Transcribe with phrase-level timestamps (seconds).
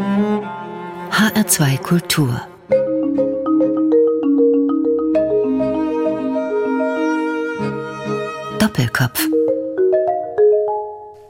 [0.00, 2.40] HR2 Kultur
[8.58, 9.28] Doppelkopf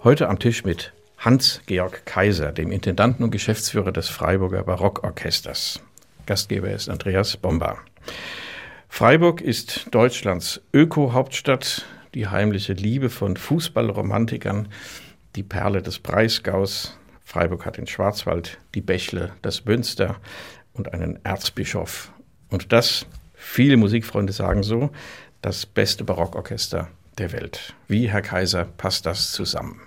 [0.04, 5.80] Heute am Tisch mit Hans-Georg Kaiser, dem Intendanten und Geschäftsführer des Freiburger Barockorchesters.
[6.26, 7.78] Gastgeber ist Andreas Bomba.
[8.88, 14.68] Freiburg ist Deutschlands Öko-Hauptstadt, die heimliche Liebe von Fußballromantikern,
[15.34, 16.99] die Perle des Breisgaus.
[17.30, 20.16] Freiburg hat den Schwarzwald, die Bächle, das Münster
[20.72, 22.10] und einen Erzbischof.
[22.48, 24.90] Und das, viele Musikfreunde sagen so,
[25.40, 26.88] das beste Barockorchester
[27.18, 27.76] der Welt.
[27.86, 29.80] Wie, Herr Kaiser, passt das zusammen?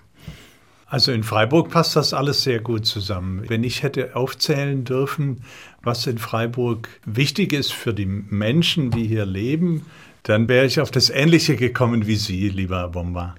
[0.85, 3.43] Also in Freiburg passt das alles sehr gut zusammen.
[3.49, 5.43] Wenn ich hätte aufzählen dürfen,
[5.81, 9.85] was in Freiburg wichtig ist für die Menschen, die hier leben,
[10.23, 13.35] dann wäre ich auf das Ähnliche gekommen wie Sie, lieber Bomba.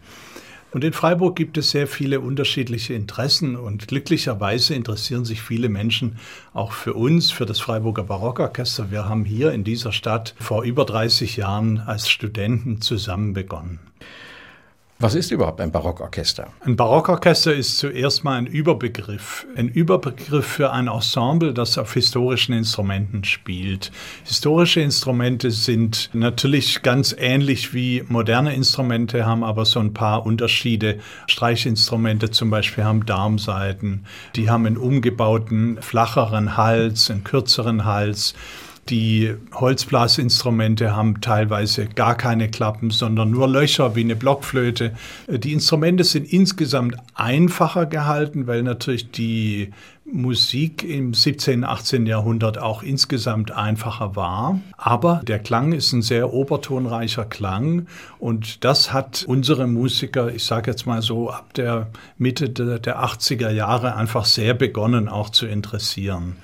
[0.74, 6.16] Und in Freiburg gibt es sehr viele unterschiedliche Interessen und glücklicherweise interessieren sich viele Menschen
[6.52, 8.90] auch für uns, für das Freiburger Barockorchester.
[8.90, 13.78] Wir haben hier in dieser Stadt vor über 30 Jahren als Studenten zusammen begonnen.
[15.00, 16.46] Was ist überhaupt ein Barockorchester?
[16.60, 19.44] Ein Barockorchester ist zuerst mal ein Überbegriff.
[19.56, 23.90] Ein Überbegriff für ein Ensemble, das auf historischen Instrumenten spielt.
[24.22, 31.00] Historische Instrumente sind natürlich ganz ähnlich wie moderne Instrumente, haben aber so ein paar Unterschiede.
[31.26, 38.34] Streichinstrumente zum Beispiel haben Darmsaiten, die haben einen umgebauten, flacheren Hals, einen kürzeren Hals.
[38.90, 44.92] Die Holzblasinstrumente haben teilweise gar keine Klappen, sondern nur Löcher wie eine Blockflöte.
[45.26, 49.72] Die Instrumente sind insgesamt einfacher gehalten, weil natürlich die
[50.04, 52.04] Musik im 17., 18.
[52.04, 54.60] Jahrhundert auch insgesamt einfacher war.
[54.76, 57.86] Aber der Klang ist ein sehr obertonreicher Klang
[58.18, 61.88] und das hat unsere Musiker, ich sage jetzt mal so, ab der
[62.18, 66.36] Mitte der 80er Jahre einfach sehr begonnen auch zu interessieren.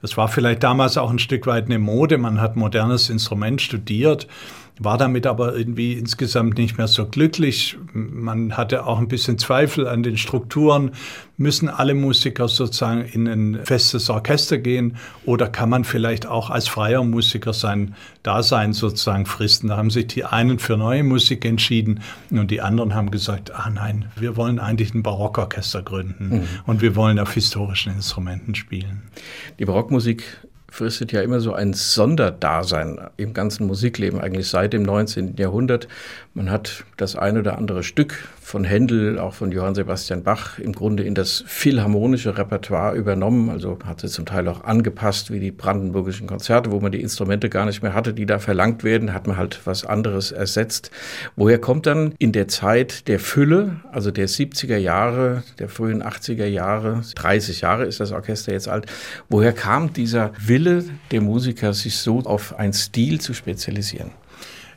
[0.00, 2.18] Das war vielleicht damals auch ein Stück weit eine Mode.
[2.18, 4.26] Man hat modernes Instrument studiert
[4.78, 7.76] war damit aber irgendwie insgesamt nicht mehr so glücklich.
[7.92, 10.92] Man hatte auch ein bisschen Zweifel an den Strukturen.
[11.36, 16.66] Müssen alle Musiker sozusagen in ein festes Orchester gehen oder kann man vielleicht auch als
[16.66, 19.68] freier Musiker sein Dasein sozusagen fristen?
[19.68, 22.00] Da haben sich die einen für neue Musik entschieden
[22.30, 26.48] und die anderen haben gesagt, ah nein, wir wollen eigentlich ein Barockorchester gründen mhm.
[26.66, 29.02] und wir wollen auf historischen Instrumenten spielen.
[29.58, 30.47] Die Barockmusik
[30.78, 35.36] fristet ja immer so ein Sonderdasein im ganzen Musikleben, eigentlich seit dem 19.
[35.36, 35.88] Jahrhundert.
[36.38, 40.72] Man hat das ein oder andere Stück von Händel, auch von Johann Sebastian Bach, im
[40.72, 43.50] Grunde in das philharmonische Repertoire übernommen.
[43.50, 47.48] Also hat sie zum Teil auch angepasst, wie die brandenburgischen Konzerte, wo man die Instrumente
[47.48, 50.92] gar nicht mehr hatte, die da verlangt werden, hat man halt was anderes ersetzt.
[51.34, 56.46] Woher kommt dann in der Zeit der Fülle, also der 70er Jahre, der frühen 80er
[56.46, 58.86] Jahre, 30 Jahre ist das Orchester jetzt alt,
[59.28, 64.12] woher kam dieser Wille, der Musiker, sich so auf einen Stil zu spezialisieren?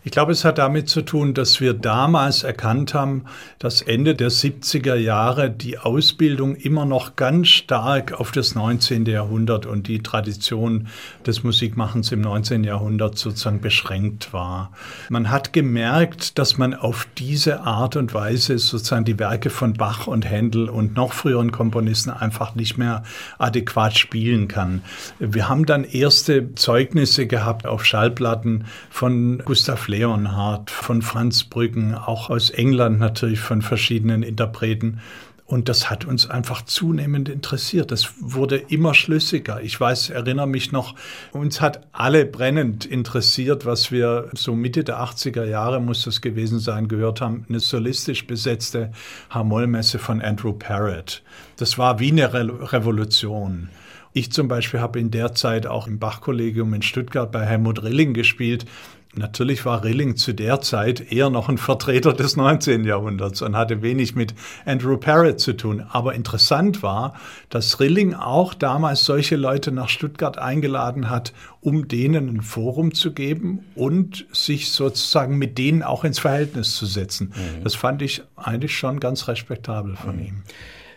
[0.04, 3.26] Ich glaube, es hat damit zu tun, dass wir damals erkannt haben,
[3.60, 9.06] dass Ende der 70er Jahre die Ausbildung immer noch ganz stark auf das 19.
[9.06, 10.88] Jahrhundert und die Tradition
[11.28, 12.64] des Musikmachens im 19.
[12.64, 14.72] Jahrhundert sozusagen beschränkt war.
[15.10, 20.08] Man hat gemerkt, dass man auf diese Art und Weise sozusagen die Werke von Bach
[20.08, 23.04] und Händel und noch früheren Komponisten einfach nicht mehr
[23.38, 24.82] adäquat spielen kann.
[25.20, 32.30] Wir haben dann erste Zeugnisse gehabt auf Schallplatten von Gustav Leonhardt, von Franz Brüggen, auch
[32.30, 35.02] aus England natürlich von verschiedenen Interpreten.
[35.46, 37.92] Und das hat uns einfach zunehmend interessiert.
[37.92, 39.62] Das wurde immer schlüssiger.
[39.62, 40.96] Ich weiß, erinnere mich noch,
[41.34, 46.60] uns hat alle brennend interessiert, was wir so Mitte der 80er Jahre muss das gewesen
[46.60, 47.46] sein, gehört haben.
[47.50, 48.94] Eine solistisch besetzte
[49.30, 51.22] Harmollmesse von Andrew Parrott.
[51.58, 53.68] Das war wie eine Re Revolution.
[54.14, 58.14] Ich zum Beispiel habe in der Zeit auch im Bachkollegium in Stuttgart bei Helmut Rilling
[58.14, 58.66] gespielt
[59.14, 62.86] Natürlich war Rilling zu der Zeit eher noch ein Vertreter des 19.
[62.86, 64.34] Jahrhunderts und hatte wenig mit
[64.66, 65.86] Andrew Parrott zu tun.
[65.90, 67.16] Aber interessant war,
[67.50, 73.12] dass Rilling auch damals solche Leute nach Stuttgart eingeladen hat, um denen ein Forum zu
[73.12, 77.34] geben und sich sozusagen mit denen auch ins Verhältnis zu setzen.
[77.36, 77.64] Mhm.
[77.66, 80.22] Das fand ich eigentlich schon ganz respektabel von mhm.
[80.22, 80.44] ihm.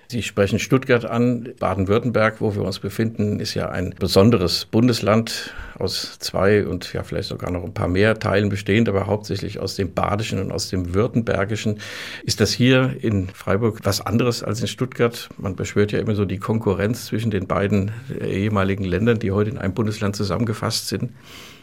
[0.09, 1.49] Sie sprechen Stuttgart an.
[1.59, 7.29] Baden-Württemberg, wo wir uns befinden, ist ja ein besonderes Bundesland aus zwei und ja vielleicht
[7.29, 10.95] sogar noch ein paar mehr Teilen bestehend, aber hauptsächlich aus dem Badischen und aus dem
[10.95, 11.81] Württembergischen.
[12.25, 15.29] Ist das hier in Freiburg was anderes als in Stuttgart?
[15.39, 17.91] Man beschwört ja immer so die Konkurrenz zwischen den beiden
[18.21, 21.13] ehemaligen Ländern, die heute in einem Bundesland zusammengefasst sind.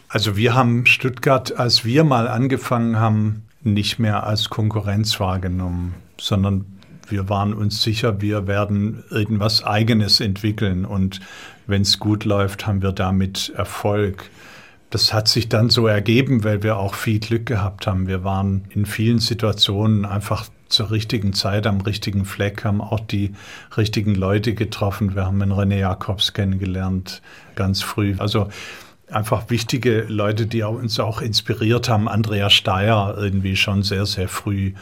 [0.09, 6.65] Also wir haben Stuttgart, als wir mal angefangen haben, nicht mehr als Konkurrenz wahrgenommen, sondern
[7.11, 11.19] wir waren uns sicher, wir werden irgendwas Eigenes entwickeln und
[11.67, 14.29] wenn es gut läuft, haben wir damit Erfolg.
[14.89, 18.07] Das hat sich dann so ergeben, weil wir auch viel Glück gehabt haben.
[18.07, 23.33] Wir waren in vielen Situationen einfach zur richtigen Zeit am richtigen Fleck, haben auch die
[23.77, 25.15] richtigen Leute getroffen.
[25.15, 27.21] Wir haben einen René Jacobs kennengelernt,
[27.55, 28.15] ganz früh.
[28.17, 28.49] Also
[29.11, 32.07] einfach wichtige Leute, die uns auch inspiriert haben.
[32.07, 34.73] Andrea Steyer irgendwie schon sehr, sehr früh.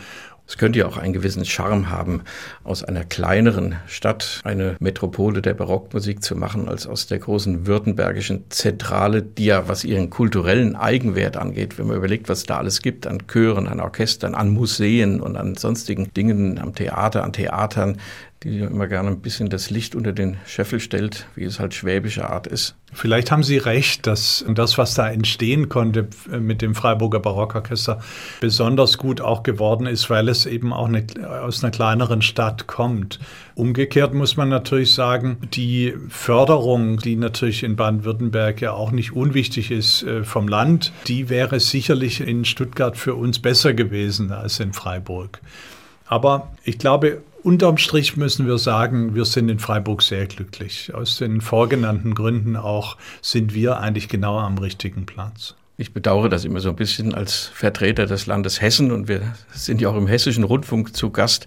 [0.49, 2.23] Es könnte ja auch einen gewissen Charme haben,
[2.63, 8.45] aus einer kleineren Stadt eine Metropole der Barockmusik zu machen, als aus der großen württembergischen
[8.49, 13.05] Zentrale, die ja, was ihren kulturellen Eigenwert angeht, wenn man überlegt, was da alles gibt,
[13.05, 17.97] an Chören, an Orchestern, an Museen und an sonstigen Dingen, am Theater, an Theatern,
[18.43, 22.29] die immer gerne ein bisschen das Licht unter den Scheffel stellt, wie es halt schwäbische
[22.29, 22.75] Art ist.
[22.93, 26.07] Vielleicht haben Sie recht, dass das, was da entstehen konnte
[26.39, 27.99] mit dem Freiburger Barockorchester,
[28.39, 31.05] besonders gut auch geworden ist, weil es eben auch eine,
[31.43, 33.19] aus einer kleineren Stadt kommt.
[33.55, 39.69] Umgekehrt muss man natürlich sagen, die Förderung, die natürlich in Baden-Württemberg ja auch nicht unwichtig
[39.69, 44.71] ist äh, vom Land, die wäre sicherlich in Stuttgart für uns besser gewesen als in
[44.71, 45.41] Freiburg.
[46.07, 50.93] Aber ich glaube, Unterm Strich müssen wir sagen, wir sind in Freiburg sehr glücklich.
[50.93, 55.55] Aus den vorgenannten Gründen auch sind wir eigentlich genau am richtigen Platz.
[55.77, 59.21] Ich bedauere das immer so ein bisschen als Vertreter des Landes Hessen und wir
[59.53, 61.45] sind ja auch im hessischen Rundfunk zu Gast,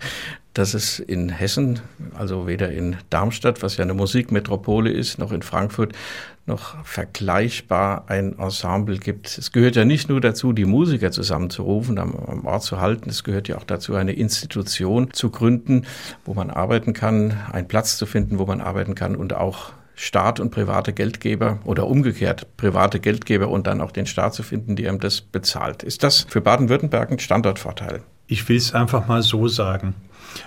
[0.54, 1.80] dass es in Hessen,
[2.14, 5.92] also weder in Darmstadt, was ja eine Musikmetropole ist, noch in Frankfurt,
[6.46, 9.38] noch vergleichbar ein Ensemble gibt.
[9.38, 13.22] Es gehört ja nicht nur dazu, die Musiker zusammenzurufen, am, am Ort zu halten, es
[13.22, 15.86] gehört ja auch dazu, eine Institution zu gründen,
[16.24, 20.40] wo man arbeiten kann, einen Platz zu finden, wo man arbeiten kann und auch Staat
[20.40, 24.88] und private Geldgeber oder umgekehrt private Geldgeber und dann auch den Staat zu finden, die
[24.88, 25.82] einem das bezahlt.
[25.82, 28.02] Ist das für Baden-Württemberg ein Standortvorteil?
[28.26, 29.94] Ich will es einfach mal so sagen.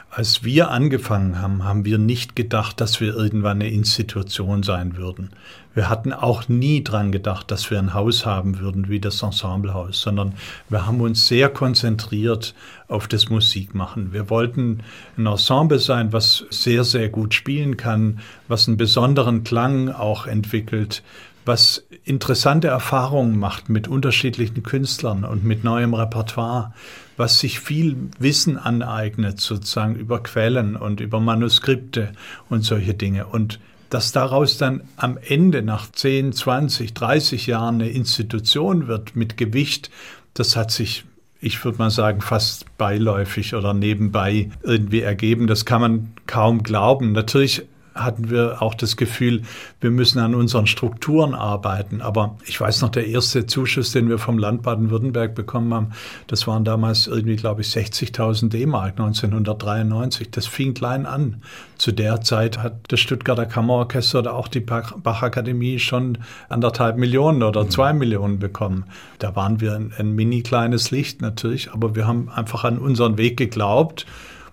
[0.10, 5.32] Als wir angefangen haben, haben wir nicht gedacht, dass wir irgendwann eine Institution sein würden.
[5.74, 10.00] Wir hatten auch nie dran gedacht, dass wir ein Haus haben würden wie das Ensemblehaus,
[10.00, 10.34] sondern
[10.70, 12.56] wir haben uns sehr konzentriert
[12.88, 14.14] auf das Musikmachen.
[14.14, 14.80] Wir wollten
[15.18, 21.04] ein Ensemble sein, was sehr, sehr gut spielen kann, was einen besonderen Klang auch entwickelt,
[21.46, 26.74] was interessante Erfahrungen macht mit unterschiedlichen Künstlern und mit neuem Repertoire,
[27.18, 32.12] was sich viel Wissen aneignet, sozusagen über Quellen und über Manuskripte
[32.50, 33.28] und solche Dinge.
[33.28, 33.60] Und
[33.90, 39.92] dass daraus dann am Ende nach 10, 20, 30 Jahren eine Institution wird mit Gewicht,
[40.34, 41.06] das hat sich,
[41.40, 45.48] ich würde mal sagen, fast beiläufig oder nebenbei irgendwie ergeben.
[45.48, 47.14] Das kann man kaum glauben.
[47.14, 47.64] Natürlich
[47.96, 49.44] hatten wir auch das Gefühl,
[49.80, 52.02] wir müssen an unseren Strukturen arbeiten.
[52.02, 55.92] Aber ich weiß noch, der erste Zuschuss, den wir vom Land Baden-Württemberg bekommen haben,
[56.28, 60.30] das waren damals irgendwie, glaube ich, 60.000 D-Mark 1993.
[60.30, 61.42] Das fing klein an.
[61.78, 66.18] Zu der Zeit hat das Stuttgarter Kammerorchester oder auch die Bachakademie schon
[66.50, 67.70] anderthalb Millionen oder mhm.
[67.70, 68.86] zwei Millionen bekommen.
[69.20, 73.18] Da waren wir ein, ein mini kleines Licht natürlich, aber wir haben einfach an unseren
[73.18, 74.06] Weg geglaubt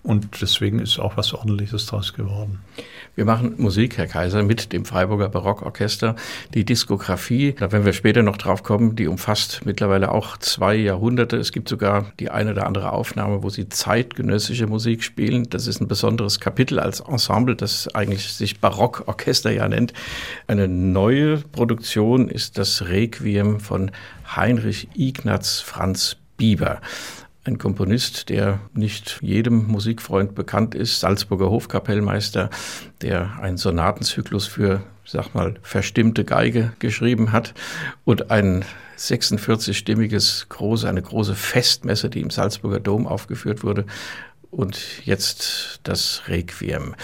[0.02, 2.60] und deswegen ist auch was Ordentliches draus geworden.
[3.14, 6.16] Wir machen Musik, Herr Kaiser, mit dem Freiburger Barockorchester.
[6.54, 11.37] Die Diskografie, da werden wir später noch drauf kommen, die umfasst mittlerweile auch zwei Jahrhunderte.
[11.37, 15.49] Es gibt sogar die eine oder andere Aufnahme, wo sie zeitgenössische Musik spielen.
[15.50, 19.93] Das ist ein besonderes Kapitel als Ensemble, das eigentlich sich Barockorchester ja nennt.
[20.46, 23.90] Eine neue Produktion ist das Requiem von
[24.35, 26.80] Heinrich Ignaz Franz Bieber
[27.44, 32.50] ein Komponist, der nicht jedem Musikfreund bekannt ist, Salzburger Hofkapellmeister,
[33.00, 37.54] der einen Sonatenzyklus für, sag mal, verstimmte Geige geschrieben hat
[38.04, 38.64] und ein
[38.96, 43.87] 46-stimmiges große, eine große Festmesse, die im Salzburger Dom aufgeführt wurde
[44.50, 46.94] und jetzt das Requiem.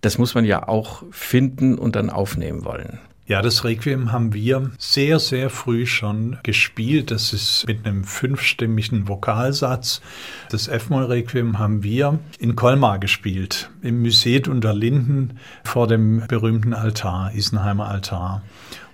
[0.00, 3.00] Das muss man ja auch finden und dann aufnehmen wollen.
[3.28, 7.10] Ja, das Requiem haben wir sehr, sehr früh schon gespielt.
[7.10, 10.00] Das ist mit einem fünfstimmigen Vokalsatz.
[10.48, 17.34] Das F-Moll-Requiem haben wir in Colmar gespielt, im Museet unter Linden vor dem berühmten Altar,
[17.34, 18.40] Isenheimer Altar.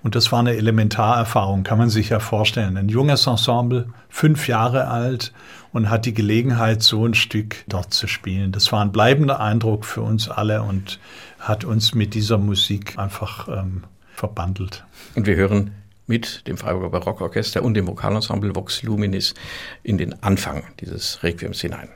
[0.03, 2.77] Und das war eine Elementarerfahrung, kann man sich ja vorstellen.
[2.77, 5.33] Ein junges Ensemble, fünf Jahre alt
[5.73, 8.51] und hat die Gelegenheit, so ein Stück dort zu spielen.
[8.51, 10.99] Das war ein bleibender Eindruck für uns alle und
[11.39, 14.85] hat uns mit dieser Musik einfach ähm, verbandelt.
[15.15, 15.73] Und wir hören
[16.07, 19.35] mit dem Freiburger Barockorchester und dem Vokalensemble Vox Luminis
[19.83, 21.89] in den Anfang dieses Requiems hinein.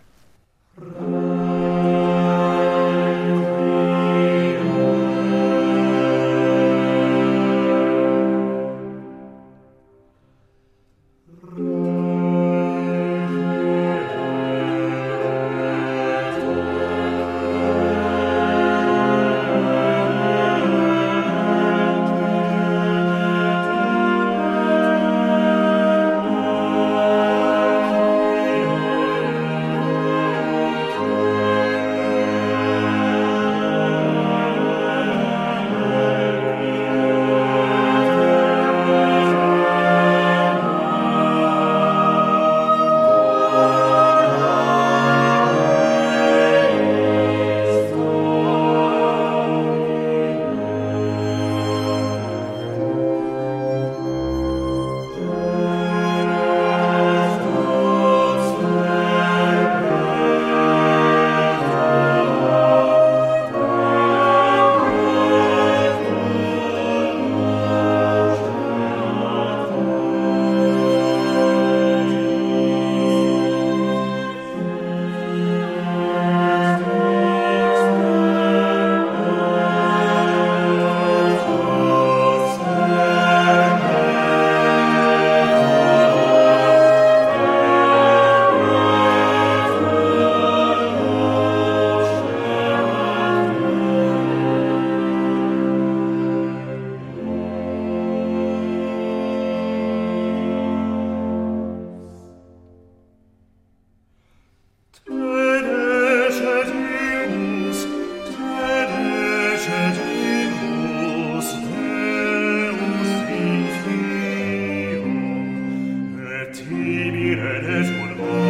[117.57, 118.48] and eres volvor.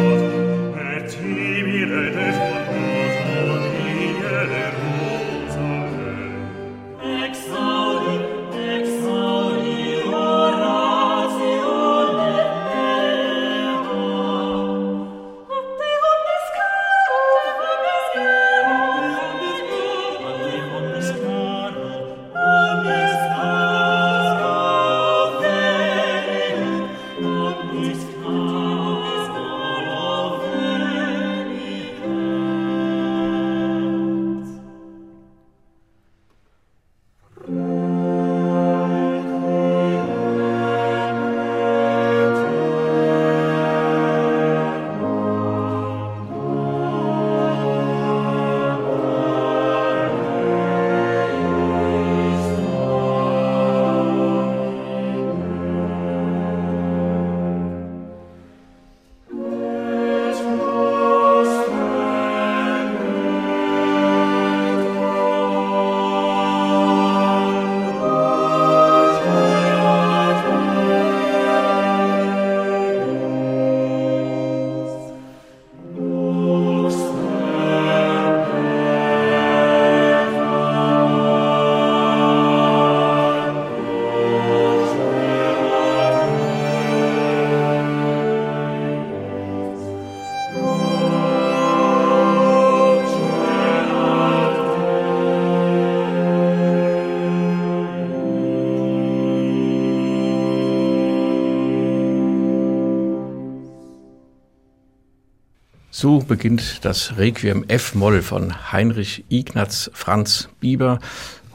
[106.01, 110.99] So beginnt das Requiem F-Moll von Heinrich Ignaz Franz Bieber,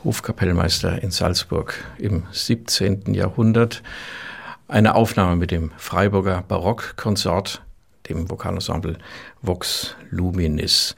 [0.05, 3.15] Hofkapellmeister in Salzburg im 17.
[3.15, 3.83] Jahrhundert.
[4.69, 7.63] Eine Aufnahme mit dem Freiburger Barockkonsort,
[8.09, 8.99] dem Vokalensemble
[9.43, 10.95] Vox Luminis.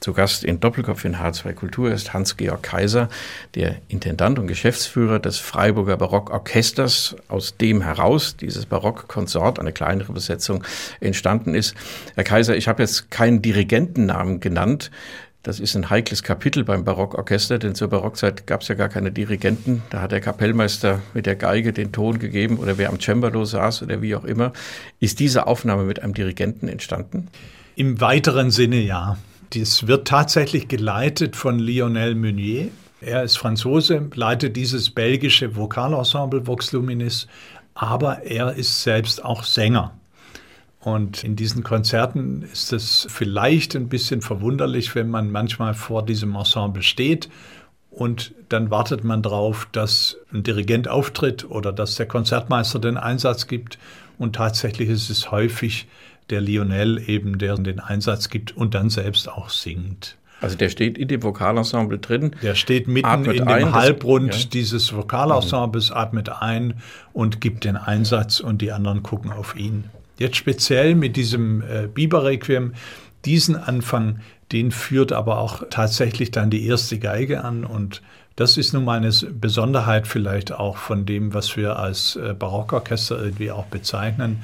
[0.00, 3.10] Zu Gast in Doppelkopf in H2 Kultur ist Hans-Georg Kaiser,
[3.54, 10.64] der Intendant und Geschäftsführer des Freiburger Barockorchesters, aus dem heraus dieses Barockkonsort, eine kleinere Besetzung,
[11.00, 11.74] entstanden ist.
[12.14, 14.90] Herr Kaiser, ich habe jetzt keinen Dirigentennamen genannt.
[15.42, 19.10] Das ist ein heikles Kapitel beim Barockorchester, denn zur Barockzeit gab es ja gar keine
[19.10, 19.82] Dirigenten.
[19.88, 23.82] Da hat der Kapellmeister mit der Geige den Ton gegeben oder wer am Cembalo saß
[23.82, 24.52] oder wie auch immer.
[24.98, 27.28] Ist diese Aufnahme mit einem Dirigenten entstanden?
[27.74, 29.16] Im weiteren Sinne ja.
[29.54, 32.68] Dies wird tatsächlich geleitet von Lionel Meunier.
[33.00, 37.26] Er ist Franzose, leitet dieses belgische Vokalensemble Vox Luminis,
[37.74, 39.94] aber er ist selbst auch Sänger.
[40.80, 46.34] Und in diesen Konzerten ist es vielleicht ein bisschen verwunderlich, wenn man manchmal vor diesem
[46.34, 47.28] Ensemble steht
[47.90, 53.46] und dann wartet man darauf, dass ein Dirigent auftritt oder dass der Konzertmeister den Einsatz
[53.46, 53.78] gibt.
[54.16, 55.88] Und tatsächlich ist es häufig
[56.30, 60.16] der Lionel eben, der den Einsatz gibt und dann selbst auch singt.
[60.40, 62.34] Also der steht in dem Vokalensemble drin.
[62.42, 64.48] Der steht mitten in dem ein, Halbrund das, ja.
[64.50, 66.74] dieses Vokalensembles, atmet ein
[67.12, 69.84] und gibt den Einsatz und die anderen gucken auf ihn.
[70.20, 72.74] Jetzt speziell mit diesem äh, Biber-Requiem,
[73.24, 74.20] diesen Anfang,
[74.52, 78.02] den führt aber auch tatsächlich dann die erste Geige an und
[78.36, 83.18] das ist nun mal eine Besonderheit vielleicht auch von dem, was wir als äh, Barockorchester
[83.18, 84.42] irgendwie auch bezeichnen.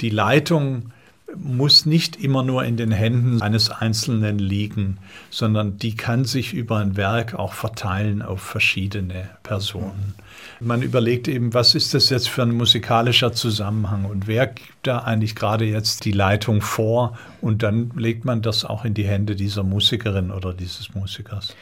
[0.00, 0.90] Die Leitung
[1.36, 4.98] muss nicht immer nur in den Händen eines Einzelnen liegen,
[5.30, 10.14] sondern die kann sich über ein Werk auch verteilen auf verschiedene Personen.
[10.60, 14.98] Man überlegt eben, was ist das jetzt für ein musikalischer Zusammenhang und wer gibt da
[14.98, 19.36] eigentlich gerade jetzt die Leitung vor und dann legt man das auch in die Hände
[19.36, 21.54] dieser Musikerin oder dieses Musikers.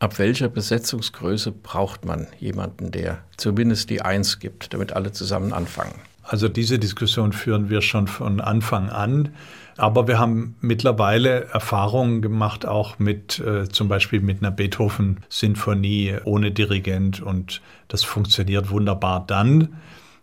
[0.00, 5.94] Ab welcher Besetzungsgröße braucht man jemanden, der zumindest die Eins gibt, damit alle zusammen anfangen?
[6.28, 9.30] Also diese Diskussion führen wir schon von Anfang an.
[9.78, 16.50] Aber wir haben mittlerweile Erfahrungen gemacht, auch mit äh, zum Beispiel mit einer Beethoven-Sinfonie ohne
[16.50, 17.22] Dirigent.
[17.22, 19.78] Und das funktioniert wunderbar dann,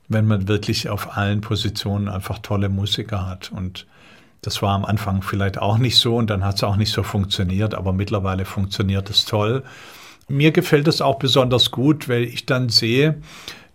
[0.08, 3.52] wenn man wirklich auf allen Positionen einfach tolle Musiker hat.
[3.52, 3.88] Und
[4.42, 7.02] das war am Anfang vielleicht auch nicht so und dann hat es auch nicht so
[7.02, 9.64] funktioniert, aber mittlerweile funktioniert es toll.
[10.28, 13.22] Mir gefällt es auch besonders gut, weil ich dann sehe,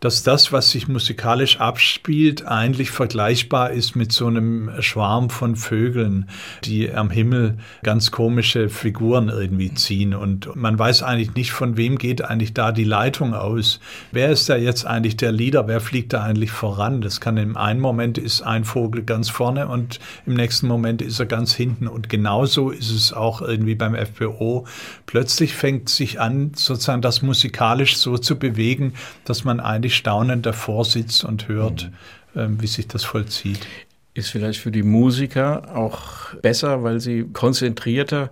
[0.00, 6.28] dass das, was sich musikalisch abspielt, eigentlich vergleichbar ist mit so einem Schwarm von Vögeln,
[6.64, 10.14] die am Himmel ganz komische Figuren irgendwie ziehen.
[10.14, 13.78] Und man weiß eigentlich nicht, von wem geht eigentlich da die Leitung aus.
[14.11, 15.69] Wer ist da jetzt eigentlich der Leader?
[15.69, 17.02] Wer fliegt da eigentlich voran?
[17.02, 21.21] Das kann im einen Moment ist ein Vogel ganz vorne und im nächsten Moment ist
[21.21, 21.87] er ganz hinten.
[21.87, 24.66] Und genauso ist es auch irgendwie beim FPO.
[25.04, 30.47] Plötzlich fängt sich an, sozusagen das musikalisch so zu bewegen, dass man eigentlich wirklich staunend
[30.47, 31.90] davor sitzt und hört,
[32.35, 32.40] mhm.
[32.40, 33.66] ähm, wie sich das vollzieht.
[34.14, 38.30] Ist vielleicht für die Musiker auch besser, weil sie konzentrierter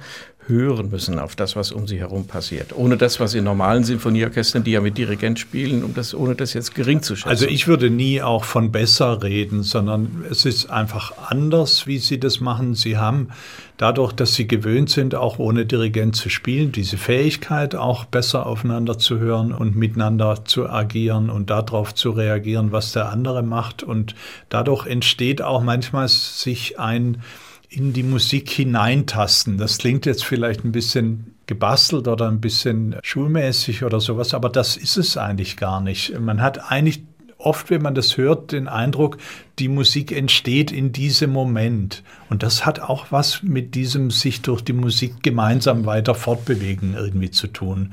[0.48, 2.74] hören müssen auf das, was um sie herum passiert.
[2.74, 6.54] Ohne das, was in normalen Sinfonieorchestern, die ja mit Dirigent spielen, um das, ohne das
[6.54, 7.28] jetzt gering zu schätzen.
[7.28, 12.18] Also ich würde nie auch von besser reden, sondern es ist einfach anders, wie sie
[12.18, 12.74] das machen.
[12.74, 13.28] Sie haben
[13.76, 18.98] dadurch, dass sie gewöhnt sind, auch ohne Dirigent zu spielen, diese Fähigkeit, auch besser aufeinander
[18.98, 23.82] zu hören und miteinander zu agieren und darauf zu reagieren, was der andere macht.
[23.82, 24.14] Und
[24.48, 27.22] dadurch entsteht auch manchmal sich ein
[27.68, 29.58] in die Musik hineintasten.
[29.58, 34.76] Das klingt jetzt vielleicht ein bisschen gebastelt oder ein bisschen schulmäßig oder sowas, aber das
[34.76, 36.18] ist es eigentlich gar nicht.
[36.18, 37.02] Man hat eigentlich
[37.38, 39.18] oft, wenn man das hört, den Eindruck,
[39.58, 42.02] die Musik entsteht in diesem Moment.
[42.28, 47.30] Und das hat auch was mit diesem sich durch die Musik gemeinsam weiter fortbewegen irgendwie
[47.30, 47.92] zu tun.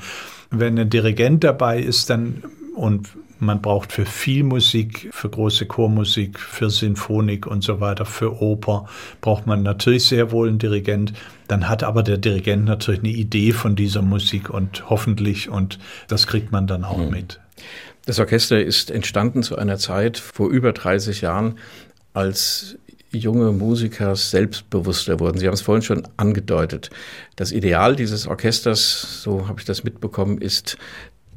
[0.49, 2.43] Wenn ein Dirigent dabei ist, dann
[2.75, 3.09] und
[3.39, 8.87] man braucht für viel Musik, für große Chormusik, für Sinfonik und so weiter, für Oper
[9.21, 11.13] braucht man natürlich sehr wohl einen Dirigent.
[11.47, 16.27] Dann hat aber der Dirigent natürlich eine Idee von dieser Musik und hoffentlich, und das
[16.27, 17.09] kriegt man dann auch mhm.
[17.09, 17.39] mit.
[18.05, 21.55] Das Orchester ist entstanden zu einer Zeit vor über 30 Jahren,
[22.13, 22.77] als
[23.11, 25.37] junge Musiker selbstbewusster wurden.
[25.37, 26.89] Sie haben es vorhin schon angedeutet.
[27.35, 30.77] Das Ideal dieses Orchesters, so habe ich das mitbekommen, ist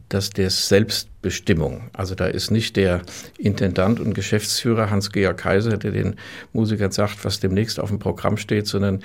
[0.08, 3.02] dass der Selbstbestimmung, also da ist nicht der
[3.36, 6.16] Intendant und Geschäftsführer Hans-Georg Kaiser, der den
[6.52, 9.02] Musikern sagt, was demnächst auf dem Programm steht, sondern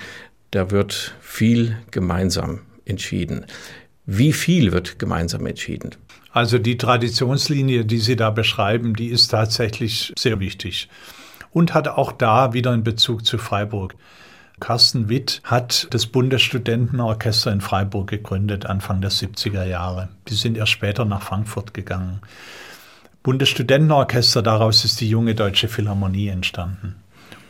[0.50, 3.46] da wird viel gemeinsam entschieden.
[4.06, 5.90] Wie viel wird gemeinsam entschieden?
[6.30, 10.88] Also die Traditionslinie, die Sie da beschreiben, die ist tatsächlich sehr wichtig
[11.52, 13.94] und hat auch da wieder einen Bezug zu Freiburg.
[14.60, 20.08] Carsten Witt hat das Bundesstudentenorchester in Freiburg gegründet, Anfang der 70er Jahre.
[20.28, 22.20] Die sind erst später nach Frankfurt gegangen.
[23.24, 26.94] Bundesstudentenorchester, daraus ist die junge deutsche Philharmonie entstanden.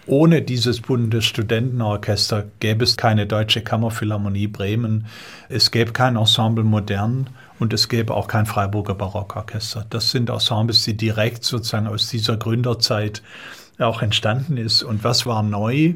[0.07, 5.07] Ohne dieses Bundesstudentenorchester gäbe es keine Deutsche Kammerphilharmonie Bremen,
[5.49, 9.87] es gäbe kein Ensemble Modern und es gäbe auch kein Freiburger Barockorchester.
[9.89, 13.23] Das sind Ensembles, die direkt sozusagen aus dieser Gründerzeit
[13.79, 14.83] auch entstanden ist.
[14.83, 15.95] Und was war neu?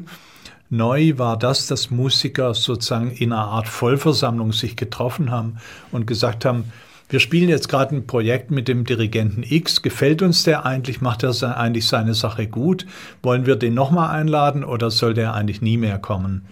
[0.71, 5.57] Neu war das, dass Musiker sozusagen in einer Art Vollversammlung sich getroffen haben
[5.91, 6.65] und gesagt haben,
[7.09, 9.81] wir spielen jetzt gerade ein Projekt mit dem Dirigenten X.
[9.81, 11.01] Gefällt uns der eigentlich?
[11.01, 12.85] Macht er eigentlich seine Sache gut?
[13.23, 16.45] Wollen wir den nochmal einladen oder soll der eigentlich nie mehr kommen?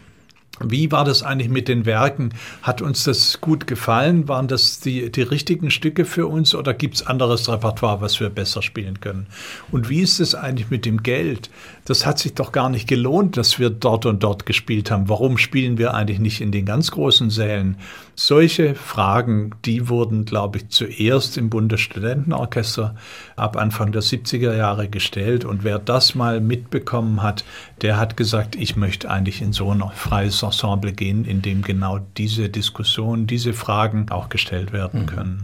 [0.60, 2.34] Wie war das eigentlich mit den Werken?
[2.64, 4.28] Hat uns das gut gefallen?
[4.28, 8.30] Waren das die, die richtigen Stücke für uns oder gibt es anderes Repertoire, was wir
[8.30, 9.28] besser spielen können?
[9.72, 11.52] Und wie ist es eigentlich mit dem Geld?
[11.88, 15.08] Das hat sich doch gar nicht gelohnt, dass wir dort und dort gespielt haben.
[15.08, 17.78] Warum spielen wir eigentlich nicht in den ganz großen Sälen?
[18.14, 22.96] Solche Fragen, die wurden, glaube ich, zuerst im Bundesstudentenorchester
[23.38, 25.46] ab Anfang der 70er Jahre gestellt.
[25.46, 27.46] Und wer das mal mitbekommen hat,
[27.82, 32.00] der hat gesagt, ich möchte eigentlich in so ein freies Ensemble gehen, in dem genau
[32.18, 35.06] diese Diskussionen, diese Fragen auch gestellt werden mhm.
[35.06, 35.44] können.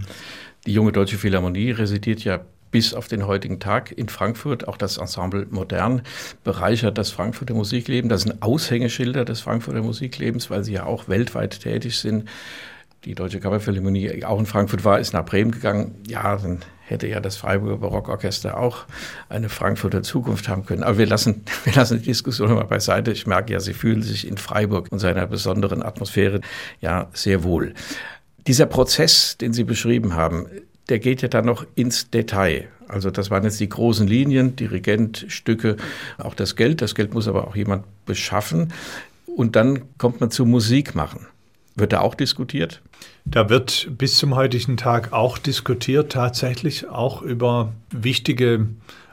[0.66, 2.42] Die junge Deutsche Philharmonie residiert ja
[2.74, 4.68] bis auf den heutigen Tag in Frankfurt.
[4.68, 6.02] Auch das Ensemble Modern
[6.44, 8.10] bereichert das Frankfurter Musikleben.
[8.10, 12.28] Das sind Aushängeschilder des Frankfurter Musiklebens, weil sie ja auch weltweit tätig sind.
[13.06, 15.94] Die Deutsche Kammerphilharmonie auch in Frankfurt war, ist nach Bremen gegangen.
[16.08, 18.86] Ja, dann hätte ja das Freiburger Barockorchester auch
[19.30, 20.82] eine Frankfurter Zukunft haben können.
[20.82, 23.12] Aber wir lassen, wir lassen die Diskussion mal beiseite.
[23.12, 26.42] Ich merke ja, Sie fühlen sich in Freiburg und seiner besonderen Atmosphäre
[26.82, 27.76] ja sehr wohl.
[28.48, 30.48] Dieser Prozess, den Sie beschrieben haben,
[30.90, 32.68] der geht ja dann noch ins Detail.
[32.88, 35.78] Also das waren jetzt die großen Linien, Dirigentstücke,
[36.18, 36.82] auch das Geld.
[36.82, 38.74] Das Geld muss aber auch jemand beschaffen.
[39.26, 41.28] Und dann kommt man zu Musik machen.
[41.76, 42.82] Wird da auch diskutiert?
[43.26, 48.68] Da wird bis zum heutigen Tag auch diskutiert, tatsächlich auch über wichtige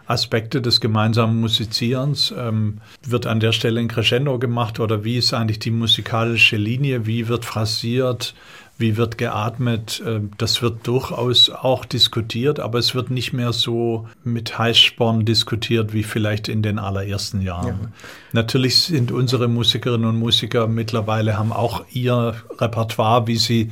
[0.06, 2.34] Aspekte des gemeinsamen Musizierens.
[2.36, 7.06] Ähm, wird an der Stelle ein Crescendo gemacht oder wie ist eigentlich die musikalische Linie?
[7.06, 8.34] Wie wird phrasiert?
[8.80, 14.08] Wie wird geatmet, ähm, das wird durchaus auch diskutiert, aber es wird nicht mehr so
[14.24, 17.66] mit Heißsporn diskutiert wie vielleicht in den allerersten Jahren.
[17.66, 17.92] Ja.
[18.32, 23.70] Natürlich sind unsere Musikerinnen und Musiker mittlerweile haben auch ihr Repertoire, wie sie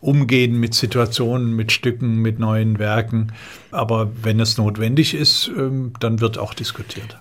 [0.00, 3.32] umgehen mit Situationen, mit Stücken, mit neuen Werken.
[3.72, 7.18] Aber wenn es notwendig ist, ähm, dann wird auch diskutiert.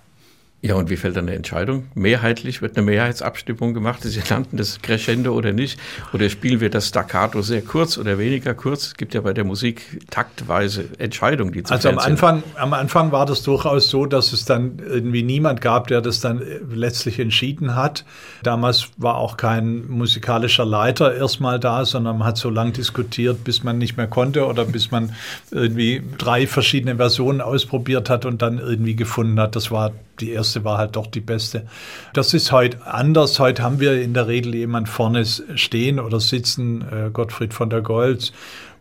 [0.59, 1.85] Ja, und wie fällt dann eine Entscheidung?
[1.93, 5.79] Mehrheitlich wird eine Mehrheitsabstimmung gemacht, Sie landen das Crescendo oder nicht?
[6.13, 8.87] Oder spielen wir das Staccato sehr kurz oder weniger kurz?
[8.87, 13.11] Es gibt ja bei der Musik taktweise Entscheidungen, die zu Also am Anfang, am Anfang
[13.11, 16.41] war das durchaus so, dass es dann irgendwie niemand gab, der das dann
[16.73, 18.03] letztlich entschieden hat.
[18.41, 23.63] Damals war auch kein musikalischer Leiter erstmal da, sondern man hat so lange diskutiert, bis
[23.63, 25.13] man nicht mehr konnte oder bis man
[25.51, 30.56] irgendwie drei verschiedene Versionen ausprobiert hat und dann irgendwie gefunden hat, das war die erste
[30.63, 31.67] war halt doch die beste.
[32.13, 33.39] Das ist heute anders.
[33.39, 37.81] Heute haben wir in der Regel jemand vorne stehen oder sitzen, äh, Gottfried von der
[37.81, 38.31] Goltz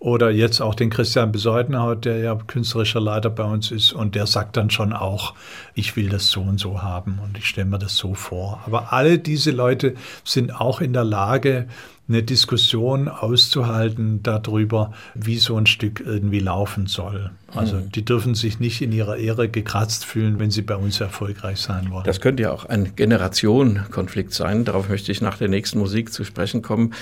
[0.07, 4.27] oder jetzt auch den Christian Besäudenhaut, der ja künstlerischer Leiter bei uns ist und der
[4.27, 5.35] sagt dann schon auch,
[5.75, 8.61] ich will das so und so haben und ich stelle mir das so vor.
[8.67, 11.67] Aber alle diese Leute sind auch in der Lage,
[12.09, 17.33] eine Diskussion auszuhalten darüber, wie so ein Stück irgendwie laufen soll.
[17.53, 17.91] Also mhm.
[17.91, 21.91] die dürfen sich nicht in ihrer Ehre gekratzt fühlen, wenn sie bei uns erfolgreich sein
[21.91, 22.05] wollen.
[22.05, 24.65] Das könnte ja auch ein Generationenkonflikt sein.
[24.65, 26.95] Darauf möchte ich nach der nächsten Musik zu sprechen kommen.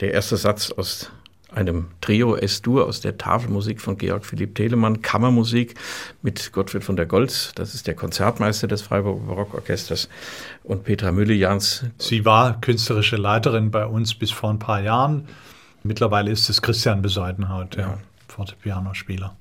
[0.00, 1.12] Der erste Satz aus
[1.52, 5.74] einem Trio S-Dur aus der Tafelmusik von Georg Philipp Telemann, Kammermusik
[6.22, 10.08] mit Gottfried von der Goltz, das ist der Konzertmeister des Freiburger Barockorchesters,
[10.62, 11.84] und Petra Müllejans.
[11.98, 15.26] Sie war künstlerische Leiterin bei uns bis vor ein paar Jahren.
[15.82, 17.98] Mittlerweile ist es Christian Besäudenhaut, der ja.
[18.28, 19.36] Fortepianospieler.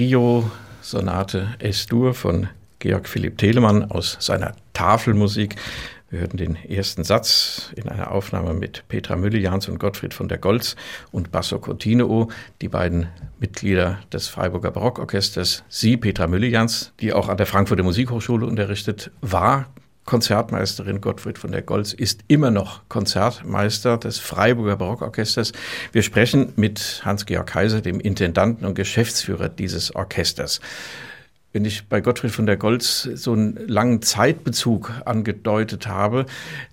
[0.00, 5.56] Trio Sonate S-Dur von Georg Philipp Telemann aus seiner Tafelmusik.
[6.08, 10.38] Wir hörten den ersten Satz in einer Aufnahme mit Petra Müllejans und Gottfried von der
[10.38, 10.74] Goltz
[11.12, 12.30] und Basso Continuo,
[12.62, 13.08] die beiden
[13.40, 15.64] Mitglieder des Freiburger Barockorchesters.
[15.68, 19.66] Sie, Petra Müllejans, die auch an der Frankfurter Musikhochschule unterrichtet war,
[20.04, 25.52] Konzertmeisterin Gottfried von der Goltz ist immer noch Konzertmeister des Freiburger Barockorchesters.
[25.92, 30.60] Wir sprechen mit Hans-Georg Kaiser, dem Intendanten und Geschäftsführer dieses Orchesters
[31.52, 36.26] wenn ich bei Gottfried von der Goltz so einen langen Zeitbezug angedeutet habe,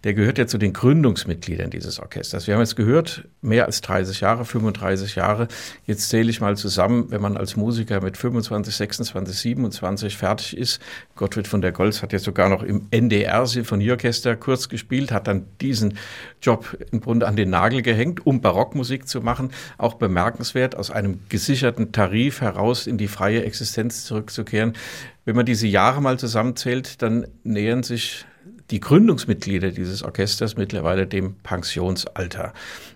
[0.03, 2.45] der gehört ja zu den Gründungsmitgliedern dieses Orchesters.
[2.45, 5.47] Wir haben jetzt gehört, mehr als 30 Jahre, 35 Jahre.
[5.87, 10.79] Jetzt zähle ich mal zusammen, wenn man als Musiker mit 25, 26, 27 fertig ist.
[11.15, 15.47] Gottfried von der Goltz hat ja sogar noch im NDR Sinfonieorchester kurz gespielt, hat dann
[15.59, 15.97] diesen
[16.39, 19.49] Job im Grunde an den Nagel gehängt, um Barockmusik zu machen.
[19.79, 24.73] Auch bemerkenswert, aus einem gesicherten Tarif heraus in die freie Existenz zurückzukehren erklären.
[25.25, 28.25] Wenn man diese Jahre mal zusammenzählt, dann nähern sich
[28.69, 32.53] die Gründungsmitglieder dieses Orchesters mittlerweile dem Pensionsalter.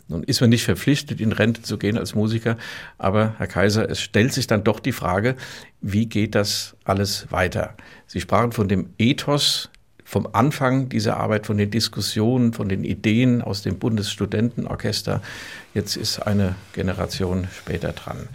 [0.09, 2.57] Nun ist man nicht verpflichtet, in Rente zu gehen als Musiker,
[2.97, 5.35] aber Herr Kaiser, es stellt sich dann doch die Frage,
[5.79, 7.75] wie geht das alles weiter?
[8.07, 9.69] Sie sprachen von dem Ethos,
[10.03, 15.21] vom Anfang dieser Arbeit, von den Diskussionen, von den Ideen aus dem Bundesstudentenorchester.
[15.73, 18.27] Jetzt ist eine Generation später dran.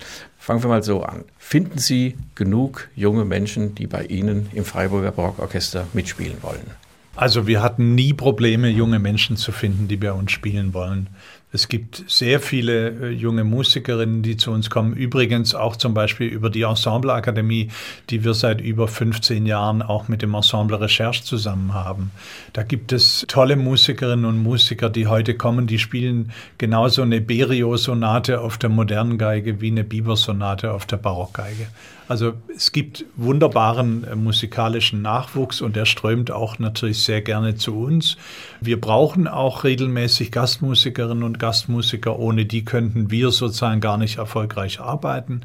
[0.47, 1.25] Fangen wir mal so an.
[1.39, 6.71] Finden Sie genug junge Menschen, die bei Ihnen im Freiburger Barockorchester mitspielen wollen?
[7.17, 11.09] Also wir hatten nie Probleme, junge Menschen zu finden, die bei uns spielen wollen.
[11.57, 14.93] Es gibt sehr viele äh, junge Musikerinnen, die zu uns kommen.
[14.93, 17.71] Übrigens auch zum Beispiel über die Ensembleakademie,
[18.11, 22.11] die wir seit über 15 Jahren auch mit dem Ensemble Recherche zusammen haben.
[22.53, 28.43] Da gibt es tolle Musikerinnen und Musiker, die heute kommen, die spielen genauso eine Berio-Sonate
[28.43, 31.69] auf der modernen Geige wie eine Biber-Sonate auf der Barockgeige.
[32.09, 37.77] Also es gibt wunderbaren äh, musikalischen Nachwuchs und der strömt auch natürlich sehr gerne zu
[37.77, 38.17] uns.
[38.61, 42.19] Wir brauchen auch regelmäßig Gastmusikerinnen und Gastmusiker.
[42.19, 45.43] Ohne die könnten wir sozusagen gar nicht erfolgreich arbeiten.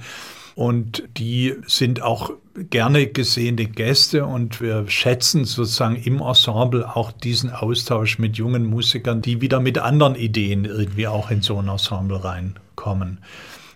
[0.54, 2.32] Und die sind auch
[2.70, 9.22] gerne gesehene Gäste und wir schätzen sozusagen im Ensemble auch diesen Austausch mit jungen Musikern,
[9.22, 13.20] die wieder mit anderen Ideen irgendwie auch in so ein Ensemble reinkommen.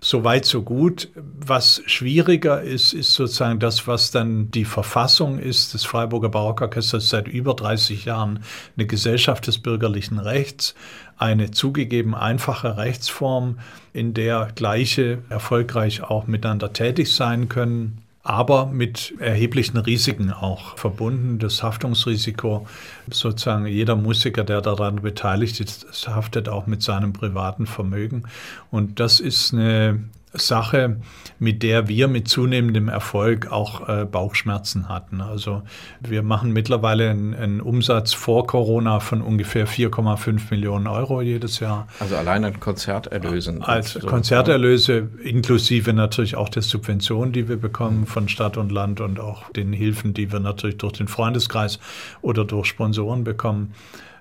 [0.08, 1.10] So weit, so gut.
[1.15, 7.28] Was schwieriger ist, ist sozusagen das, was dann die Verfassung ist des Freiburger Barockorchesters seit
[7.28, 8.44] über 30 Jahren,
[8.78, 10.76] eine Gesellschaft des bürgerlichen Rechts,
[11.18, 13.58] eine zugegeben einfache Rechtsform,
[13.94, 21.38] in der Gleiche erfolgreich auch miteinander tätig sein können aber mit erheblichen Risiken auch verbunden.
[21.38, 22.68] Das Haftungsrisiko,
[23.10, 28.24] sozusagen jeder Musiker, der daran beteiligt ist, haftet auch mit seinem privaten Vermögen.
[28.72, 30.04] Und das ist eine
[30.38, 30.98] Sache,
[31.39, 35.21] mit der wir mit zunehmendem Erfolg auch äh, Bauchschmerzen hatten.
[35.21, 35.63] Also
[36.00, 41.88] wir machen mittlerweile einen, einen Umsatz vor Corona von ungefähr 4,5 Millionen Euro jedes Jahr.
[42.00, 43.62] Also allein an Konzerterlösen.
[43.62, 44.08] Als so.
[44.08, 49.50] Konzerterlöse inklusive natürlich auch der Subventionen, die wir bekommen von Stadt und Land und auch
[49.52, 51.80] den Hilfen, die wir natürlich durch den Freundeskreis
[52.21, 53.74] oder durch Sponsoren bekommen.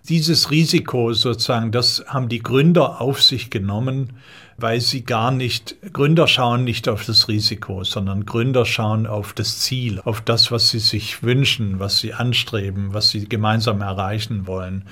[0.09, 4.11] Dieses Risiko sozusagen, das haben die Gründer auf sich genommen,
[4.57, 9.59] weil sie gar nicht, Gründer schauen nicht auf das Risiko, sondern Gründer schauen auf das
[9.59, 14.85] Ziel, auf das, was sie sich wünschen, was sie anstreben, was sie gemeinsam erreichen wollen.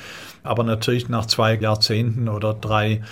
[0.43, 3.03] Aber natürlich nach zwei Jahrzehnten oder drei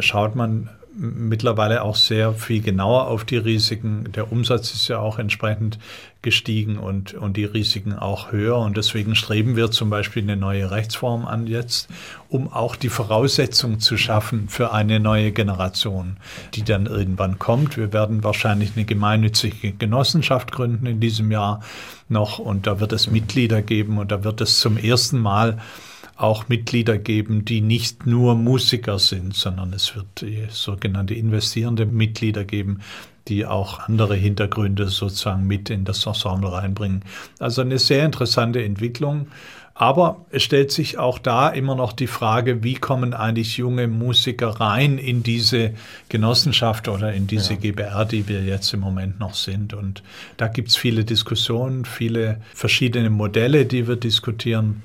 [0.00, 4.10] schaut man mittlerweile auch sehr viel genauer auf die Risiken.
[4.12, 5.78] Der Umsatz ist ja auch entsprechend
[6.22, 8.58] gestiegen und, und die Risiken auch höher.
[8.58, 11.88] Und deswegen streben wir zum Beispiel eine neue Rechtsform an jetzt,
[12.28, 16.18] um auch die Voraussetzung zu schaffen für eine neue Generation,
[16.54, 17.76] die dann irgendwann kommt.
[17.76, 21.60] Wir werden wahrscheinlich eine gemeinnützige Genossenschaft gründen in diesem Jahr
[22.08, 25.58] noch und da wird es Mitglieder geben und da wird es zum ersten Mal
[26.16, 32.80] auch Mitglieder geben, die nicht nur Musiker sind, sondern es wird sogenannte investierende Mitglieder geben,
[33.30, 37.02] die auch andere Hintergründe sozusagen mit in das Ensemble reinbringen.
[37.38, 39.28] Also eine sehr interessante Entwicklung.
[39.72, 44.48] Aber es stellt sich auch da immer noch die Frage, wie kommen eigentlich junge Musiker
[44.48, 45.72] rein in diese
[46.10, 47.60] Genossenschaft oder in diese ja.
[47.60, 49.72] GBR, die wir jetzt im Moment noch sind.
[49.72, 50.02] Und
[50.36, 54.82] da gibt es viele Diskussionen, viele verschiedene Modelle, die wir diskutieren.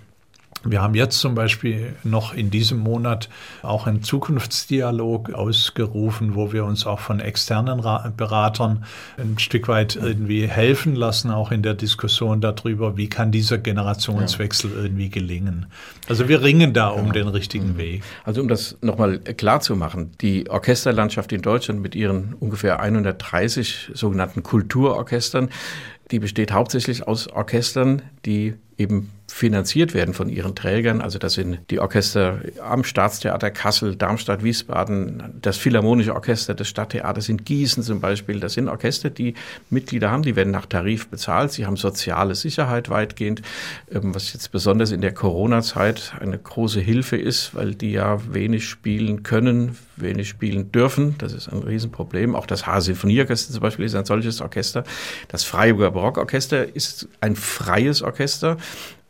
[0.72, 3.30] Wir haben jetzt zum Beispiel noch in diesem Monat
[3.62, 7.82] auch einen Zukunftsdialog ausgerufen, wo wir uns auch von externen
[8.18, 8.86] Beratern
[9.18, 14.72] ein Stück weit irgendwie helfen lassen, auch in der Diskussion darüber, wie kann dieser Generationswechsel
[14.72, 14.84] ja.
[14.84, 15.68] irgendwie gelingen.
[16.10, 17.14] Also wir ringen da um ja.
[17.14, 17.78] den richtigen mhm.
[17.78, 18.04] Weg.
[18.24, 23.92] Also um das nochmal klar zu machen, die Orchesterlandschaft in Deutschland mit ihren ungefähr 130
[23.94, 25.50] sogenannten Kulturorchestern,
[26.12, 31.02] die besteht hauptsächlich aus Orchestern, die eben finanziert werden von ihren Trägern.
[31.02, 37.28] Also das sind die Orchester am Staatstheater Kassel, Darmstadt, Wiesbaden, das Philharmonische Orchester des Stadttheaters
[37.28, 38.40] in Gießen zum Beispiel.
[38.40, 39.34] Das sind Orchester, die
[39.70, 41.52] Mitglieder haben, die werden nach Tarif bezahlt.
[41.52, 43.42] Sie haben soziale Sicherheit weitgehend,
[43.92, 48.66] ähm, was jetzt besonders in der Corona-Zeit eine große Hilfe ist, weil die ja wenig
[48.66, 51.16] spielen können, wenig spielen dürfen.
[51.18, 52.36] Das ist ein Riesenproblem.
[52.36, 54.86] Auch das H-Sinfonieorchester zum Beispiel ist ein solches Orchester.
[55.28, 58.56] Das Freiburger Barockorchester ist ein freies Orchester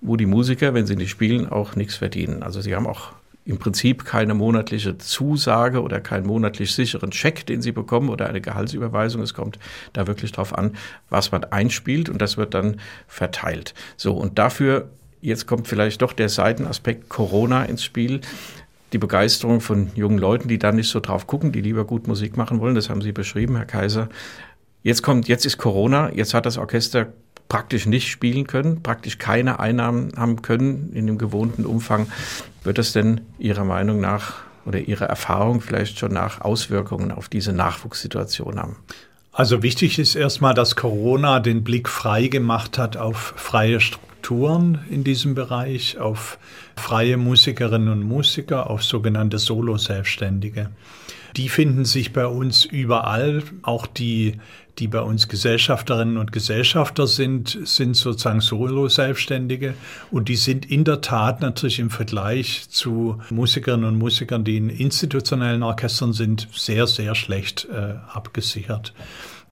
[0.05, 2.43] wo die Musiker, wenn sie nicht spielen, auch nichts verdienen.
[2.43, 3.13] Also sie haben auch
[3.45, 8.41] im Prinzip keine monatliche Zusage oder keinen monatlich sicheren Scheck, den sie bekommen oder eine
[8.41, 9.21] Gehaltsüberweisung.
[9.21, 9.59] Es kommt
[9.93, 10.71] da wirklich drauf an,
[11.09, 13.75] was man einspielt und das wird dann verteilt.
[13.97, 14.89] So, und dafür,
[15.21, 18.21] jetzt kommt vielleicht doch der Seitenaspekt Corona ins Spiel.
[18.93, 22.37] Die Begeisterung von jungen Leuten, die da nicht so drauf gucken, die lieber gut Musik
[22.37, 24.09] machen wollen, das haben Sie beschrieben, Herr Kaiser.
[24.81, 27.07] Jetzt kommt, jetzt ist Corona, jetzt hat das Orchester
[27.49, 32.07] praktisch nicht spielen können, praktisch keine Einnahmen haben können in dem gewohnten Umfang,
[32.63, 37.53] wird es denn Ihrer Meinung nach oder Ihrer Erfahrung vielleicht schon nach Auswirkungen auf diese
[37.53, 38.77] Nachwuchssituation haben?
[39.31, 45.03] Also wichtig ist erstmal, dass Corona den Blick frei gemacht hat auf freie Strukturen in
[45.03, 46.39] diesem Bereich, auf
[46.77, 50.69] freie Musikerinnen und Musiker, auf sogenannte Solo-Selbstständige.
[51.35, 54.39] Die finden sich bei uns überall, auch die
[54.79, 59.73] die bei uns Gesellschafterinnen und Gesellschafter sind, sind sozusagen Solo-Selbstständige
[60.11, 64.69] und die sind in der Tat natürlich im Vergleich zu Musikerinnen und Musikern, die in
[64.69, 68.93] institutionellen Orchestern sind, sehr, sehr schlecht äh, abgesichert.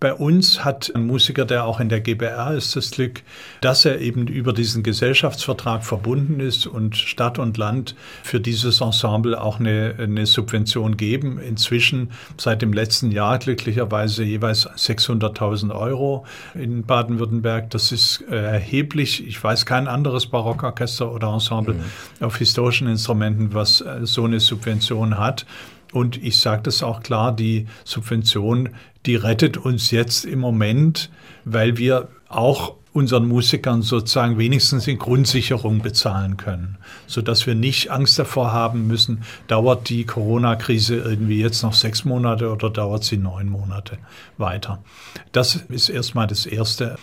[0.04, 3.22] Bei uns hat ein Musiker, der auch in der GBR ist, das Glück,
[3.62, 9.42] dass er eben über diesen Gesellschaftsvertrag verbunden ist und Stadt und Land für dieses Ensemble
[9.42, 11.40] auch eine, eine Subvention geben.
[11.40, 17.70] Inzwischen seit dem letzten Jahr glücklicherweise jeweils 600.000 Euro in Baden-Württemberg.
[17.70, 19.26] Das ist äh, erheblich.
[19.26, 22.26] Ich weiß kein anderes Barockorchester oder Ensemble mhm.
[22.26, 25.46] auf historischen Instrumenten, was äh, so eine Subvention hat.
[25.94, 28.70] Und ich sage das auch klar, die Subvention,
[29.06, 31.10] die rettet uns jetzt im Moment,
[31.46, 36.78] weil wir auch unseren Musikern sozusagen wenigstens in Grundsicherung bezahlen können,
[37.08, 42.52] sodass wir nicht Angst davor haben müssen, dauert die Corona-Krise irgendwie jetzt noch sechs Monate
[42.52, 43.98] oder dauert sie neun Monate
[44.38, 44.84] weiter.
[45.32, 46.98] Das ist erstmal das Erste.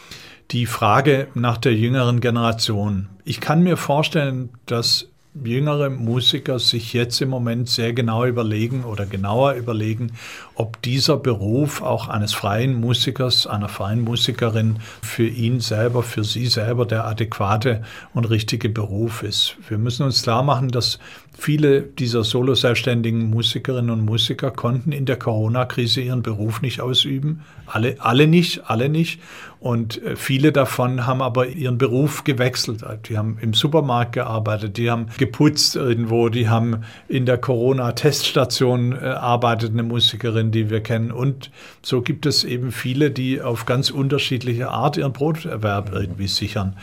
[0.53, 3.09] Die Frage nach der jüngeren Generation.
[3.25, 9.07] Ich kann mir vorstellen, dass jüngere Musiker sich jetzt im Moment sehr genau überlegen oder
[9.07, 10.13] genauer überlegen,
[10.61, 16.49] ob dieser Beruf auch eines freien Musikers, einer freien Musikerin für ihn selber, für sie
[16.49, 17.81] selber der adäquate
[18.13, 19.57] und richtige Beruf ist.
[19.71, 20.99] Wir müssen uns klar machen, dass
[21.41, 27.43] viele dieser solo-selbstständigen Musikerinnen und Musiker konnten in der Corona-Krise ihren Beruf nicht ausüben.
[27.67, 29.21] Alle, alle nicht, alle nicht.
[29.61, 32.85] Und äh, viele davon haben aber ihren Beruf gewechselt.
[33.09, 39.05] Die haben im Supermarkt gearbeitet, die haben geputzt irgendwo, die haben in der Corona-Teststation äh,
[39.05, 41.11] arbeitet eine Musikerin, die wir kennen.
[41.11, 41.51] Und
[41.83, 46.77] so gibt es eben viele, die auf ganz unterschiedliche Art ihren Broterwerb irgendwie sichern.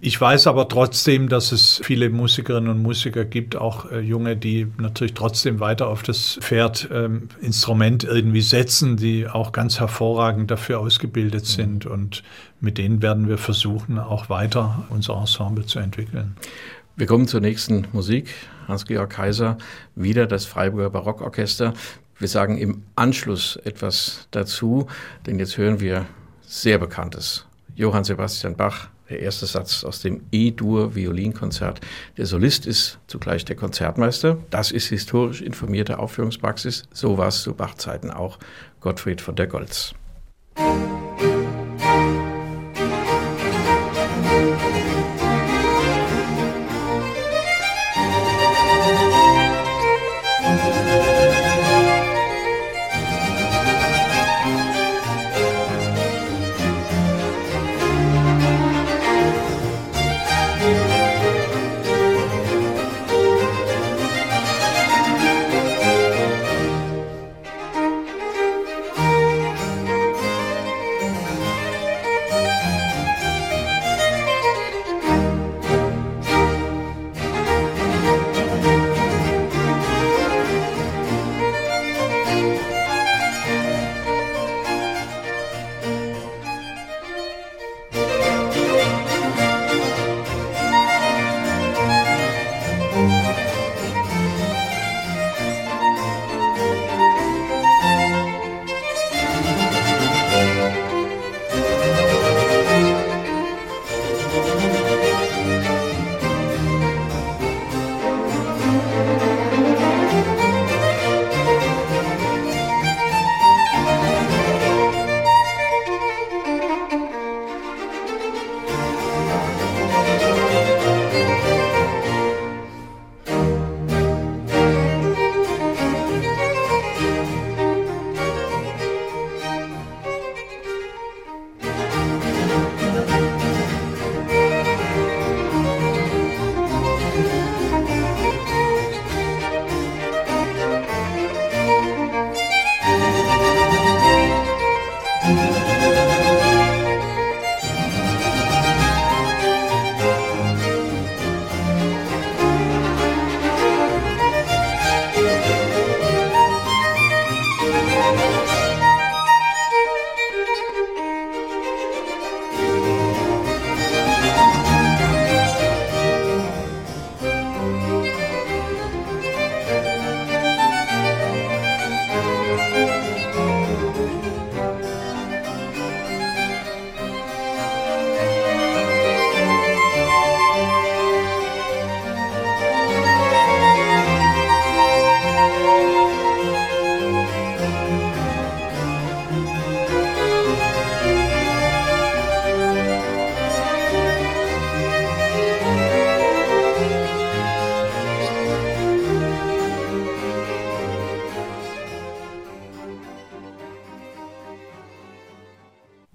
[0.00, 4.66] Ich weiß aber trotzdem, dass es viele Musikerinnen und Musiker gibt, auch äh, Junge, die
[4.78, 10.80] natürlich trotzdem weiter auf das Pferd ähm, Instrument irgendwie setzen, die auch ganz hervorragend dafür
[10.80, 11.86] ausgebildet sind.
[11.86, 12.22] Und
[12.60, 16.36] mit denen werden wir versuchen, auch weiter unser Ensemble zu entwickeln.
[16.96, 18.28] Wir kommen zur nächsten Musik.
[18.68, 19.58] Hans-Georg Kaiser,
[19.94, 21.74] wieder das Freiburger Barockorchester.
[22.18, 24.86] Wir sagen im Anschluss etwas dazu,
[25.26, 26.06] denn jetzt hören wir
[26.42, 31.80] sehr bekanntes Johann Sebastian Bach der erste Satz aus dem E-Dur-Violinkonzert.
[32.16, 34.38] Der Solist ist zugleich der Konzertmeister.
[34.50, 36.84] Das ist historisch informierte Aufführungspraxis.
[36.92, 38.38] So war es zu Bach-Zeiten auch.
[38.80, 39.94] Gottfried von der Goltz.
[40.56, 41.33] Musik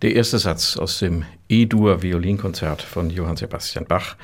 [0.01, 4.15] Der erste Satz aus dem E-Dur Violinkonzert von Johann Sebastian Bach.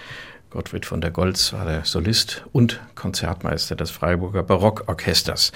[0.49, 5.51] Gottfried von der Goltz war der Solist und Konzertmeister des Freiburger Barockorchesters.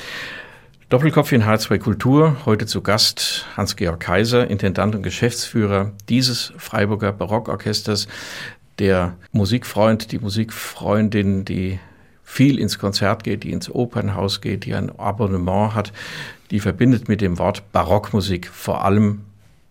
[0.90, 8.10] Doppelkopf in H2 Kultur, heute zu Gast Hans-Georg Kaiser, Intendant und Geschäftsführer dieses Freiburger Barockorchesters,
[8.78, 11.80] der Musikfreund, die Musikfreundin, die
[12.26, 15.94] viel ins Konzert geht, die ins Opernhaus geht, die ein Abonnement hat,
[16.52, 19.22] die verbindet mit dem Wort Barockmusik vor allem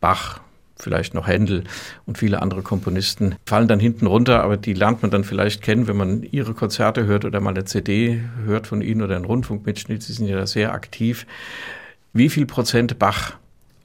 [0.01, 0.41] Bach,
[0.77, 1.65] vielleicht noch Händel
[2.07, 5.89] und viele andere Komponisten fallen dann hinten runter, aber die lernt man dann vielleicht kennen,
[5.89, 10.03] wenn man ihre Konzerte hört oder mal eine CD hört von ihnen oder einen Rundfunkmitschnitt.
[10.03, 11.27] Sie sind ja da sehr aktiv.
[12.13, 13.35] Wie viel Prozent Bach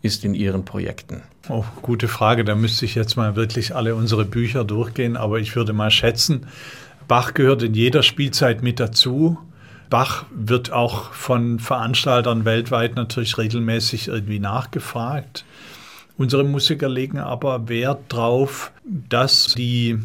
[0.01, 1.24] ist in Ihren Projekten?
[1.49, 2.43] Oh, gute Frage.
[2.43, 6.45] Da müsste ich jetzt mal wirklich alle unsere Bücher durchgehen, aber ich würde mal schätzen,
[7.07, 9.38] Bach gehört in jeder Spielzeit mit dazu.
[9.89, 15.45] Bach wird auch von Veranstaltern weltweit natürlich regelmäßig irgendwie nachgefragt.
[16.18, 19.97] Unsere Musiker legen aber Wert darauf, dass die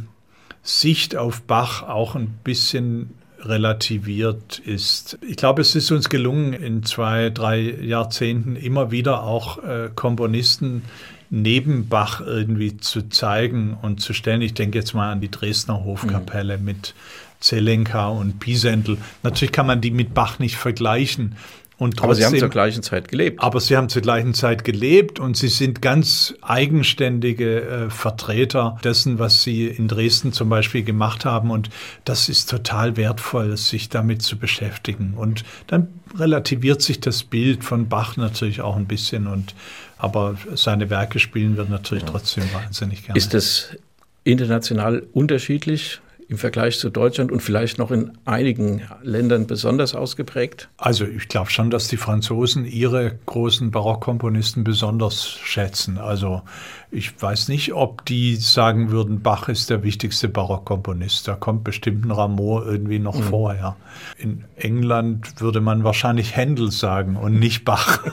[0.63, 5.19] Sicht auf Bach auch ein bisschen relativiert ist.
[5.27, 10.83] Ich glaube, es ist uns gelungen, in zwei, drei Jahrzehnten immer wieder auch äh, Komponisten
[11.31, 14.43] neben Bach irgendwie zu zeigen und zu stellen.
[14.43, 16.65] Ich denke jetzt mal an die Dresdner Hofkapelle mhm.
[16.65, 16.95] mit
[17.41, 18.99] Zelenka und Pisendel.
[19.23, 21.37] Natürlich kann man die mit Bach nicht vergleichen,
[21.79, 23.41] und trotzdem, aber sie haben zur gleichen Zeit gelebt.
[23.41, 29.21] Aber sie haben zur gleichen Zeit gelebt und sie sind ganz eigenständige äh, Vertreter dessen,
[29.21, 31.53] was sie in Dresden zum Beispiel gemacht haben.
[31.53, 31.71] Und
[32.05, 35.15] das ist total wertvoll, sich damit zu beschäftigen.
[35.17, 35.87] Und dann
[36.19, 39.29] relativiert sich das Bild von Bach natürlich auch ein bisschen.
[39.29, 39.55] Und,
[39.99, 42.11] aber seine Werke spielen wir natürlich ja.
[42.11, 43.17] trotzdem wahnsinnig gerne.
[43.17, 43.77] Ist das
[44.25, 46.01] international unterschiedlich?
[46.29, 50.69] Im Vergleich zu Deutschland und vielleicht noch in einigen Ländern besonders ausgeprägt?
[50.77, 55.97] Also ich glaube schon, dass die Franzosen ihre großen Barockkomponisten besonders schätzen.
[55.97, 56.43] Also
[56.91, 61.27] ich weiß nicht, ob die sagen würden, Bach ist der wichtigste Barockkomponist.
[61.27, 63.23] Da kommt bestimmt ein Rameau irgendwie noch mhm.
[63.23, 63.77] vorher.
[64.19, 68.01] In England würde man wahrscheinlich Händel sagen und nicht Bach.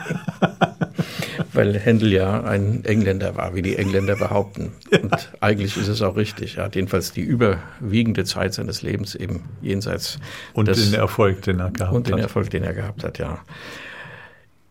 [1.56, 4.72] weil Händel ja ein Engländer war, wie die Engländer behaupten.
[4.92, 5.00] Ja.
[5.00, 6.58] Und eigentlich ist es auch richtig.
[6.58, 10.20] Er hat jedenfalls die überwiegende Zeit seines Lebens eben jenseits.
[10.54, 11.92] Und des, den Erfolg, den er gehabt hat.
[11.92, 13.40] Und den Erfolg, den er gehabt hat, ja.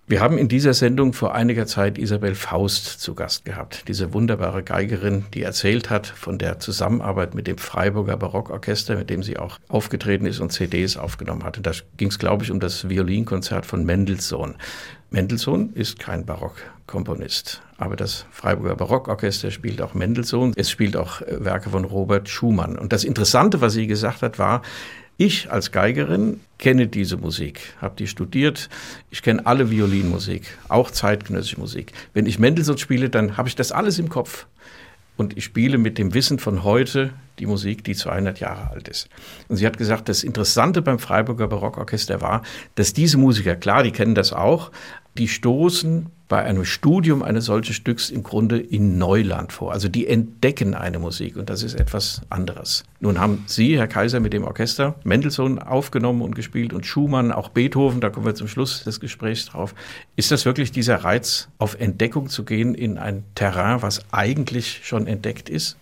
[0.07, 4.62] Wir haben in dieser Sendung vor einiger Zeit Isabel Faust zu Gast gehabt, diese wunderbare
[4.62, 9.59] Geigerin, die erzählt hat von der Zusammenarbeit mit dem Freiburger Barockorchester, mit dem sie auch
[9.68, 11.57] aufgetreten ist und CDs aufgenommen hat.
[11.57, 14.57] Und da ging es, glaube ich, um das Violinkonzert von Mendelssohn.
[15.09, 20.52] Mendelssohn ist kein Barockkomponist, aber das Freiburger Barockorchester spielt auch Mendelssohn.
[20.55, 22.76] Es spielt auch äh, Werke von Robert Schumann.
[22.78, 24.61] Und das Interessante, was sie gesagt hat, war,
[25.17, 28.69] ich als Geigerin kenne diese Musik, habe die studiert.
[29.11, 31.93] Ich kenne alle Violinmusik, auch zeitgenössische Musik.
[32.12, 34.47] Wenn ich Mendelssohn spiele, dann habe ich das alles im Kopf.
[35.17, 39.09] Und ich spiele mit dem Wissen von heute die Musik, die 200 Jahre alt ist.
[39.49, 42.43] Und sie hat gesagt, das Interessante beim Freiburger Barockorchester war,
[42.75, 44.73] dass diese Musiker, klar, die kennen das auch,
[45.19, 49.73] die stoßen bei einem Studium eines solchen Stücks im Grunde in Neuland vor.
[49.73, 52.85] Also die entdecken eine Musik und das ist etwas anderes.
[53.01, 57.51] Nun haben Sie, Herr Kaiser, mit dem Orchester Mendelssohn aufgenommen und gespielt und Schumann, auch
[57.51, 59.75] Beethoven, da kommen wir zum Schluss des Gesprächs drauf.
[60.17, 65.07] Ist das wirklich dieser Reiz, auf Entdeckung zu gehen in ein Terrain, was eigentlich schon
[65.07, 65.77] entdeckt ist?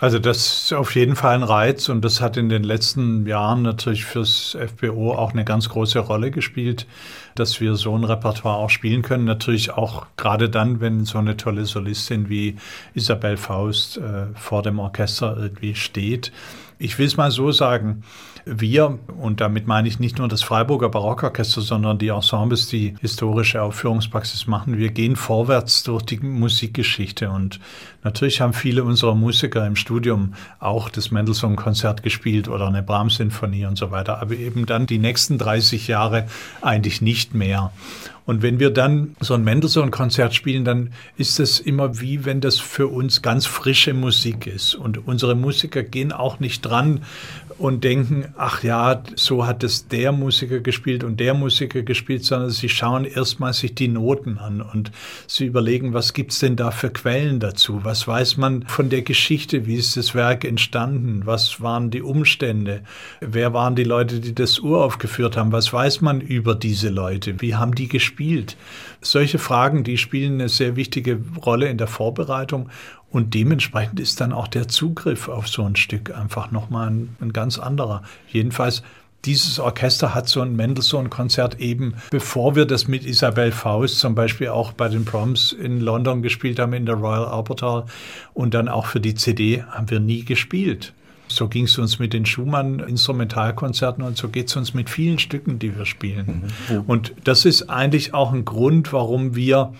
[0.00, 3.60] Also das ist auf jeden Fall ein Reiz und das hat in den letzten Jahren
[3.60, 6.86] natürlich fürs FBO auch eine ganz große Rolle gespielt,
[7.34, 9.26] dass wir so ein Repertoire auch spielen können.
[9.26, 12.56] Natürlich auch gerade dann, wenn so eine tolle Solistin wie
[12.94, 16.32] Isabel Faust äh, vor dem Orchester irgendwie steht.
[16.78, 18.02] Ich will es mal so sagen,
[18.44, 23.62] wir, und damit meine ich nicht nur das Freiburger Barockorchester, sondern die Ensembles, die historische
[23.62, 27.30] Aufführungspraxis machen, wir gehen vorwärts durch die Musikgeschichte.
[27.30, 27.60] Und
[28.02, 33.76] natürlich haben viele unserer Musiker im Studium auch das Mendelssohn-Konzert gespielt oder eine Brahms-Sinfonie und
[33.76, 36.26] so weiter, aber eben dann die nächsten 30 Jahre
[36.62, 37.72] eigentlich nicht mehr.
[38.26, 42.60] Und wenn wir dann so ein Mendelssohn-Konzert spielen, dann ist es immer wie wenn das
[42.60, 44.74] für uns ganz frische Musik ist.
[44.74, 47.00] Und unsere Musiker gehen auch nicht dran
[47.58, 52.50] und denken, ach ja, so hat es der Musiker gespielt und der Musiker gespielt, sondern
[52.50, 54.92] sie schauen erstmal sich die Noten an und
[55.26, 57.80] sie überlegen, was gibt's denn da für Quellen dazu?
[57.82, 59.66] Was weiß man von der Geschichte?
[59.66, 61.22] Wie ist das Werk entstanden?
[61.26, 62.82] Was waren die Umstände?
[63.20, 65.52] Wer waren die Leute, die das uraufgeführt haben?
[65.52, 67.40] Was weiß man über diese Leute?
[67.42, 68.19] Wie haben die gespielt?
[69.00, 72.68] Solche Fragen, die spielen eine sehr wichtige Rolle in der Vorbereitung
[73.10, 77.32] und dementsprechend ist dann auch der Zugriff auf so ein Stück einfach nochmal ein, ein
[77.32, 78.02] ganz anderer.
[78.28, 78.82] Jedenfalls
[79.24, 84.48] dieses Orchester hat so ein Mendelssohn-Konzert eben, bevor wir das mit Isabel Faust zum Beispiel
[84.48, 87.84] auch bei den Proms in London gespielt haben, in der Royal Albert Hall
[88.32, 90.94] und dann auch für die CD, haben wir nie gespielt.
[91.30, 95.58] So ging es uns mit den Schumann-Instrumentalkonzerten und so geht es uns mit vielen Stücken,
[95.58, 96.50] die wir spielen.
[96.68, 96.80] Mhm.
[96.86, 99.72] Und das ist eigentlich auch ein Grund, warum wir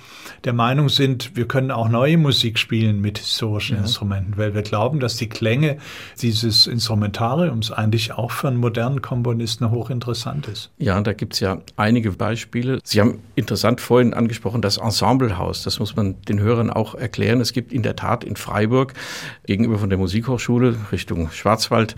[0.44, 3.82] der Meinung sind, wir können auch neue Musik spielen mit historischen ja.
[3.82, 5.78] Instrumenten, weil wir glauben, dass die Klänge
[6.22, 10.70] dieses Instrumentariums eigentlich auch für einen modernen Komponisten hochinteressant ist.
[10.78, 12.80] Ja, da gibt es ja einige Beispiele.
[12.84, 15.62] Sie haben interessant vorhin angesprochen, das Ensemblehaus.
[15.62, 17.40] Das muss man den Hörern auch erklären.
[17.40, 18.94] Es gibt in der Tat in Freiburg
[19.46, 21.96] gegenüber von der Musikhochschule Richtung Schwarzwald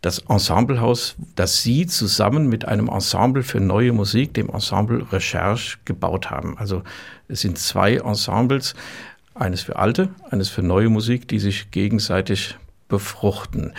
[0.00, 6.30] das Ensemblehaus, das Sie zusammen mit einem Ensemble für neue Musik, dem Ensemble Recherche, gebaut
[6.30, 6.56] haben.
[6.56, 6.82] Also
[7.28, 8.74] es sind zwei Ensembles,
[9.34, 12.56] eines für alte, eines für neue Musik, die sich gegenseitig
[12.88, 13.72] befruchten.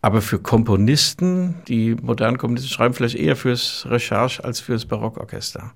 [0.00, 5.72] Aber für Komponisten, die modernen Komponisten schreiben vielleicht eher fürs Recherche als fürs Barockorchester.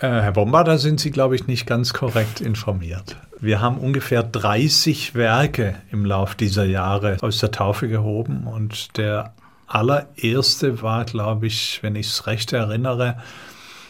[0.00, 3.16] Äh, Herr Bomba, da sind Sie, glaube ich, nicht ganz korrekt informiert.
[3.40, 9.34] Wir haben ungefähr 30 Werke im Lauf dieser Jahre aus der Taufe gehoben und der
[9.66, 13.16] allererste war, glaube ich, wenn ich es recht erinnere,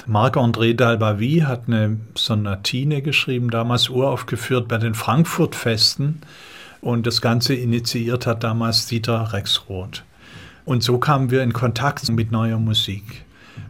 [0.07, 6.21] Marc-André Dalbavie hat eine Sonatine geschrieben, damals uraufgeführt bei den Frankfurt-Festen
[6.83, 10.05] und das Ganze initiiert hat damals Dieter Rexroth.
[10.67, 13.24] Und so kamen wir in Kontakt mit neuer Musik.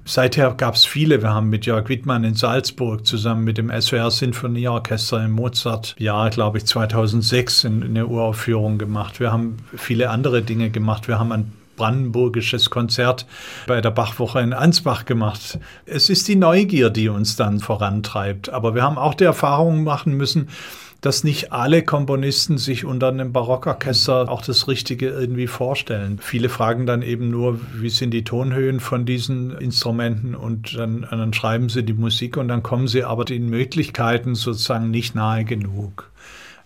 [0.04, 1.22] Seither gab es viele.
[1.22, 6.58] Wir haben mit Jörg Wittmann in Salzburg zusammen mit dem SWR Sinfonieorchester im Mozart-Jahr, glaube
[6.58, 9.20] ich, 2006 in, in eine Uraufführung gemacht.
[9.20, 11.08] Wir haben viele andere Dinge gemacht.
[11.08, 13.26] Wir haben ein brandenburgisches Konzert
[13.66, 15.58] bei der Bachwoche in Ansbach gemacht.
[15.86, 18.50] Es ist die Neugier, die uns dann vorantreibt.
[18.50, 20.48] Aber wir haben auch die Erfahrung machen müssen,
[21.04, 26.18] dass nicht alle Komponisten sich unter einem Barockorchester auch das Richtige irgendwie vorstellen.
[26.18, 31.34] Viele fragen dann eben nur, wie sind die Tonhöhen von diesen Instrumenten und dann, dann
[31.34, 36.10] schreiben sie die Musik und dann kommen sie aber den Möglichkeiten sozusagen nicht nahe genug.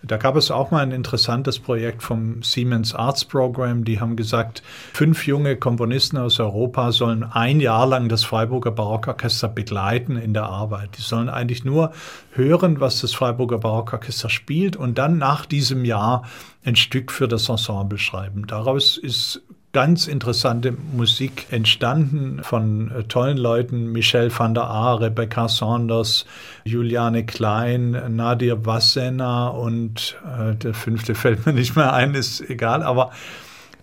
[0.02, 3.84] Da gab es auch mal ein interessantes Projekt vom Siemens Arts Program.
[3.84, 9.48] Die haben gesagt, fünf junge Komponisten aus Europa sollen ein Jahr lang das Freiburger Barockorchester
[9.48, 10.90] begleiten in der Arbeit.
[10.96, 11.92] Die sollen eigentlich nur
[12.32, 16.22] hören, was das Freiburger Barockorchester spielt und dann nach diesem Jahr
[16.64, 18.46] ein Stück für das Ensemble schreiben.
[18.46, 19.42] Daraus ist
[19.72, 26.24] ganz interessante Musik entstanden von äh, tollen Leuten, Michel van der Aar, Rebecca Saunders,
[26.64, 32.82] Juliane Klein, Nadir Wassena und äh, der fünfte fällt mir nicht mehr ein, ist egal,
[32.82, 33.10] aber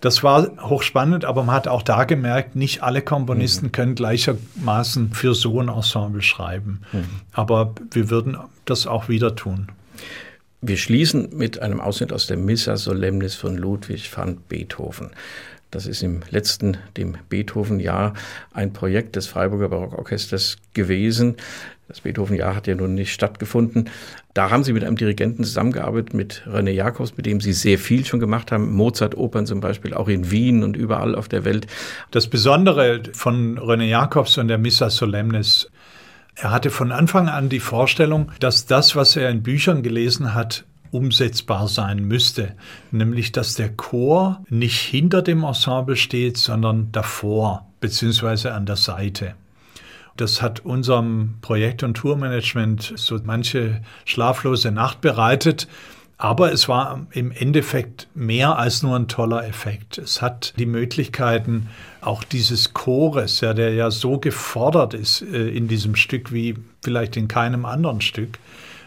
[0.01, 3.71] das war hochspannend, aber man hat auch da gemerkt, nicht alle Komponisten mhm.
[3.71, 6.81] können gleichermaßen für so ein Ensemble schreiben.
[6.91, 7.05] Mhm.
[7.31, 9.69] Aber wir würden das auch wieder tun.
[10.61, 15.11] Wir schließen mit einem Ausschnitt aus der Missa Solemnis von Ludwig van Beethoven.
[15.71, 18.13] Das ist im letzten, dem Beethoven-Jahr,
[18.53, 21.35] ein Projekt des Freiburger Barockorchesters gewesen.
[21.87, 23.89] Das Beethoven-Jahr hat ja nun nicht stattgefunden.
[24.33, 28.05] Da haben Sie mit einem Dirigenten zusammengearbeitet, mit René Jacobs, mit dem Sie sehr viel
[28.05, 28.73] schon gemacht haben.
[28.73, 31.67] Mozart-Opern zum Beispiel, auch in Wien und überall auf der Welt.
[32.09, 35.69] Das Besondere von René Jacobs und der Missa Solemnis,
[36.35, 40.65] er hatte von Anfang an die Vorstellung, dass das, was er in Büchern gelesen hat,
[40.95, 42.55] umsetzbar sein müsste,
[42.91, 48.49] nämlich dass der Chor nicht hinter dem Ensemble steht, sondern davor bzw.
[48.49, 49.35] an der Seite.
[50.17, 55.67] Das hat unserem Projekt- und Tourmanagement so manche schlaflose Nacht bereitet.
[56.17, 59.97] Aber es war im Endeffekt mehr als nur ein toller Effekt.
[59.97, 61.67] Es hat die Möglichkeiten
[61.99, 67.17] auch dieses Chores, ja, der ja so gefordert ist äh, in diesem Stück wie vielleicht
[67.17, 68.39] in keinem anderen Stück,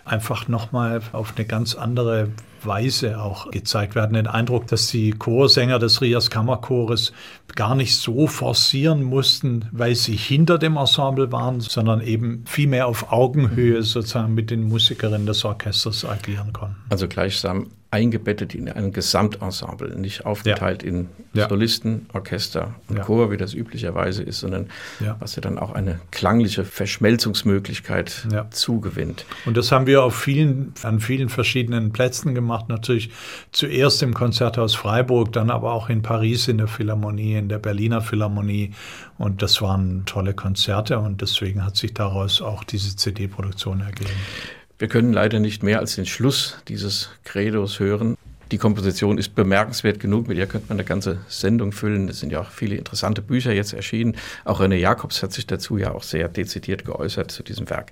[0.09, 2.29] einfach nochmal auf eine ganz andere
[2.67, 3.97] Weise auch gezeigt.
[3.97, 7.13] Hatten den Eindruck, dass die Chorsänger des Rias Kammerchores
[7.55, 12.87] gar nicht so forcieren mussten, weil sie hinter dem Ensemble waren, sondern eben viel mehr
[12.87, 16.77] auf Augenhöhe sozusagen mit den Musikerinnen des Orchesters agieren konnten.
[16.91, 20.89] Also gleichsam eingebettet in ein Gesamtensemble, nicht aufgeteilt ja.
[20.91, 21.49] in ja.
[21.49, 23.03] Solisten, Orchester und ja.
[23.03, 24.67] Chor, wie das üblicherweise ist, sondern
[25.21, 29.25] was ja dann auch eine klangliche Verschmelzungsmöglichkeit zugewinnt.
[29.47, 32.58] Und das haben wir auf vielen, an vielen verschiedenen Plätzen gemacht.
[32.67, 33.11] Natürlich
[33.53, 38.01] zuerst im Konzerthaus Freiburg, dann aber auch in Paris in der Philharmonie, in der Berliner
[38.01, 38.73] Philharmonie.
[39.19, 44.11] Und das waren tolle Konzerte und deswegen hat sich daraus auch diese CD-Produktion ergeben.
[44.79, 48.17] Wir können leider nicht mehr als den Schluss dieses Credos hören.
[48.51, 52.09] Die Komposition ist bemerkenswert genug, mit ihr könnte man eine ganze Sendung füllen.
[52.09, 54.17] Es sind ja auch viele interessante Bücher jetzt erschienen.
[54.45, 57.91] Auch René Jacobs hat sich dazu ja auch sehr dezidiert geäußert zu diesem Werk.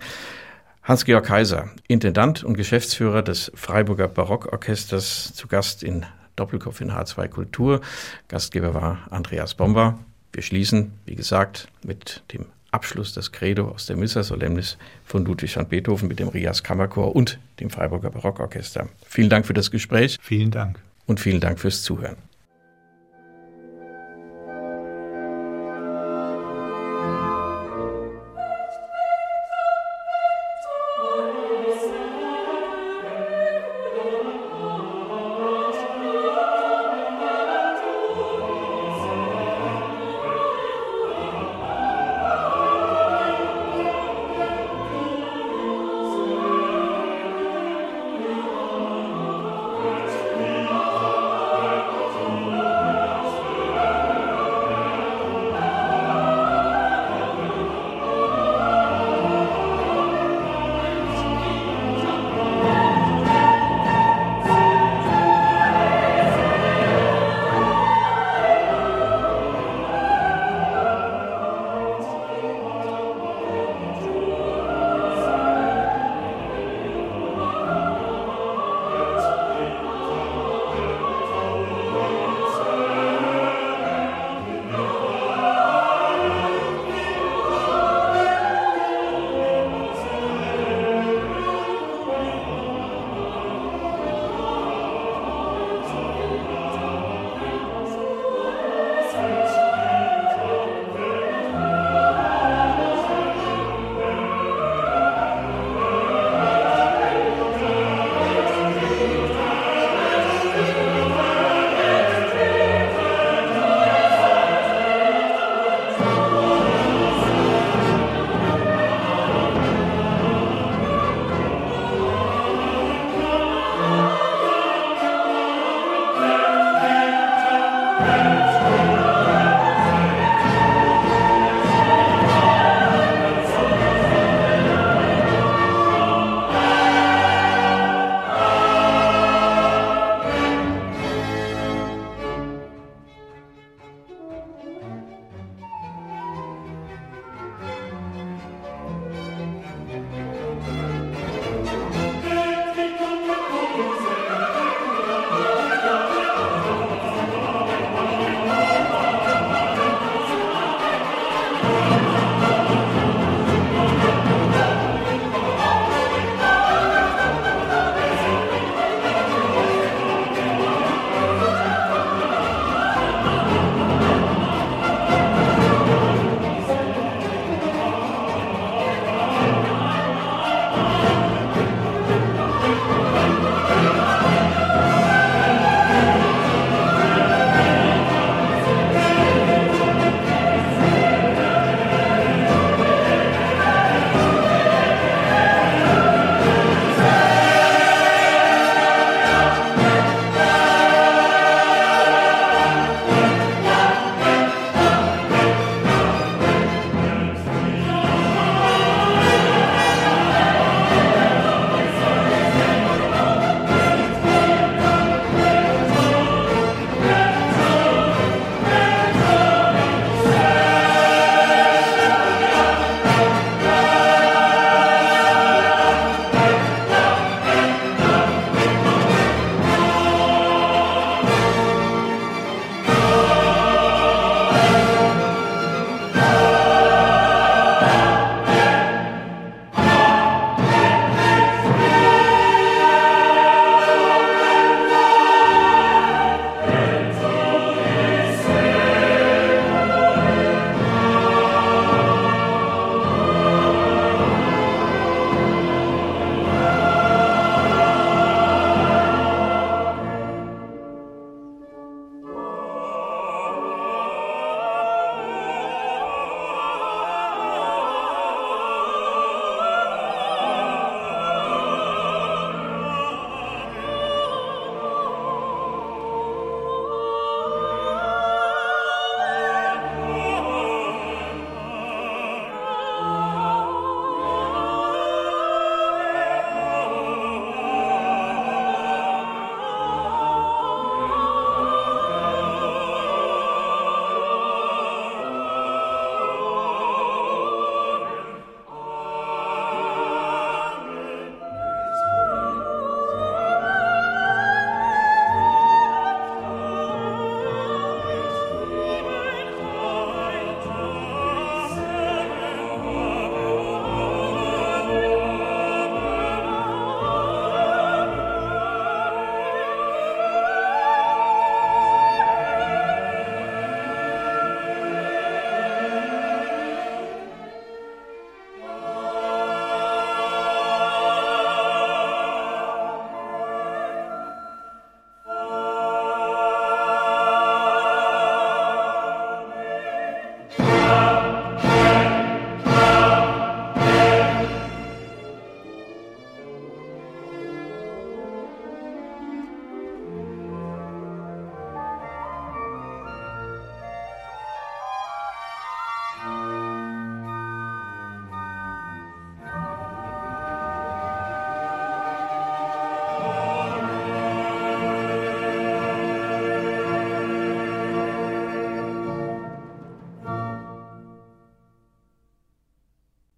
[0.87, 6.07] Hans-Georg Kaiser, Intendant und Geschäftsführer des Freiburger Barockorchesters, zu Gast in
[6.37, 7.81] Doppelkopf in H2 Kultur.
[8.29, 9.99] Gastgeber war Andreas Bomber.
[10.33, 15.57] Wir schließen, wie gesagt, mit dem Abschluss des Credo aus der Missa Solemnis von Ludwig
[15.57, 18.89] van Beethoven mit dem Rias Kammerchor und dem Freiburger Barockorchester.
[19.09, 20.19] Vielen Dank für das Gespräch.
[20.23, 20.79] Vielen Dank.
[21.07, 22.17] Und vielen Dank fürs Zuhören.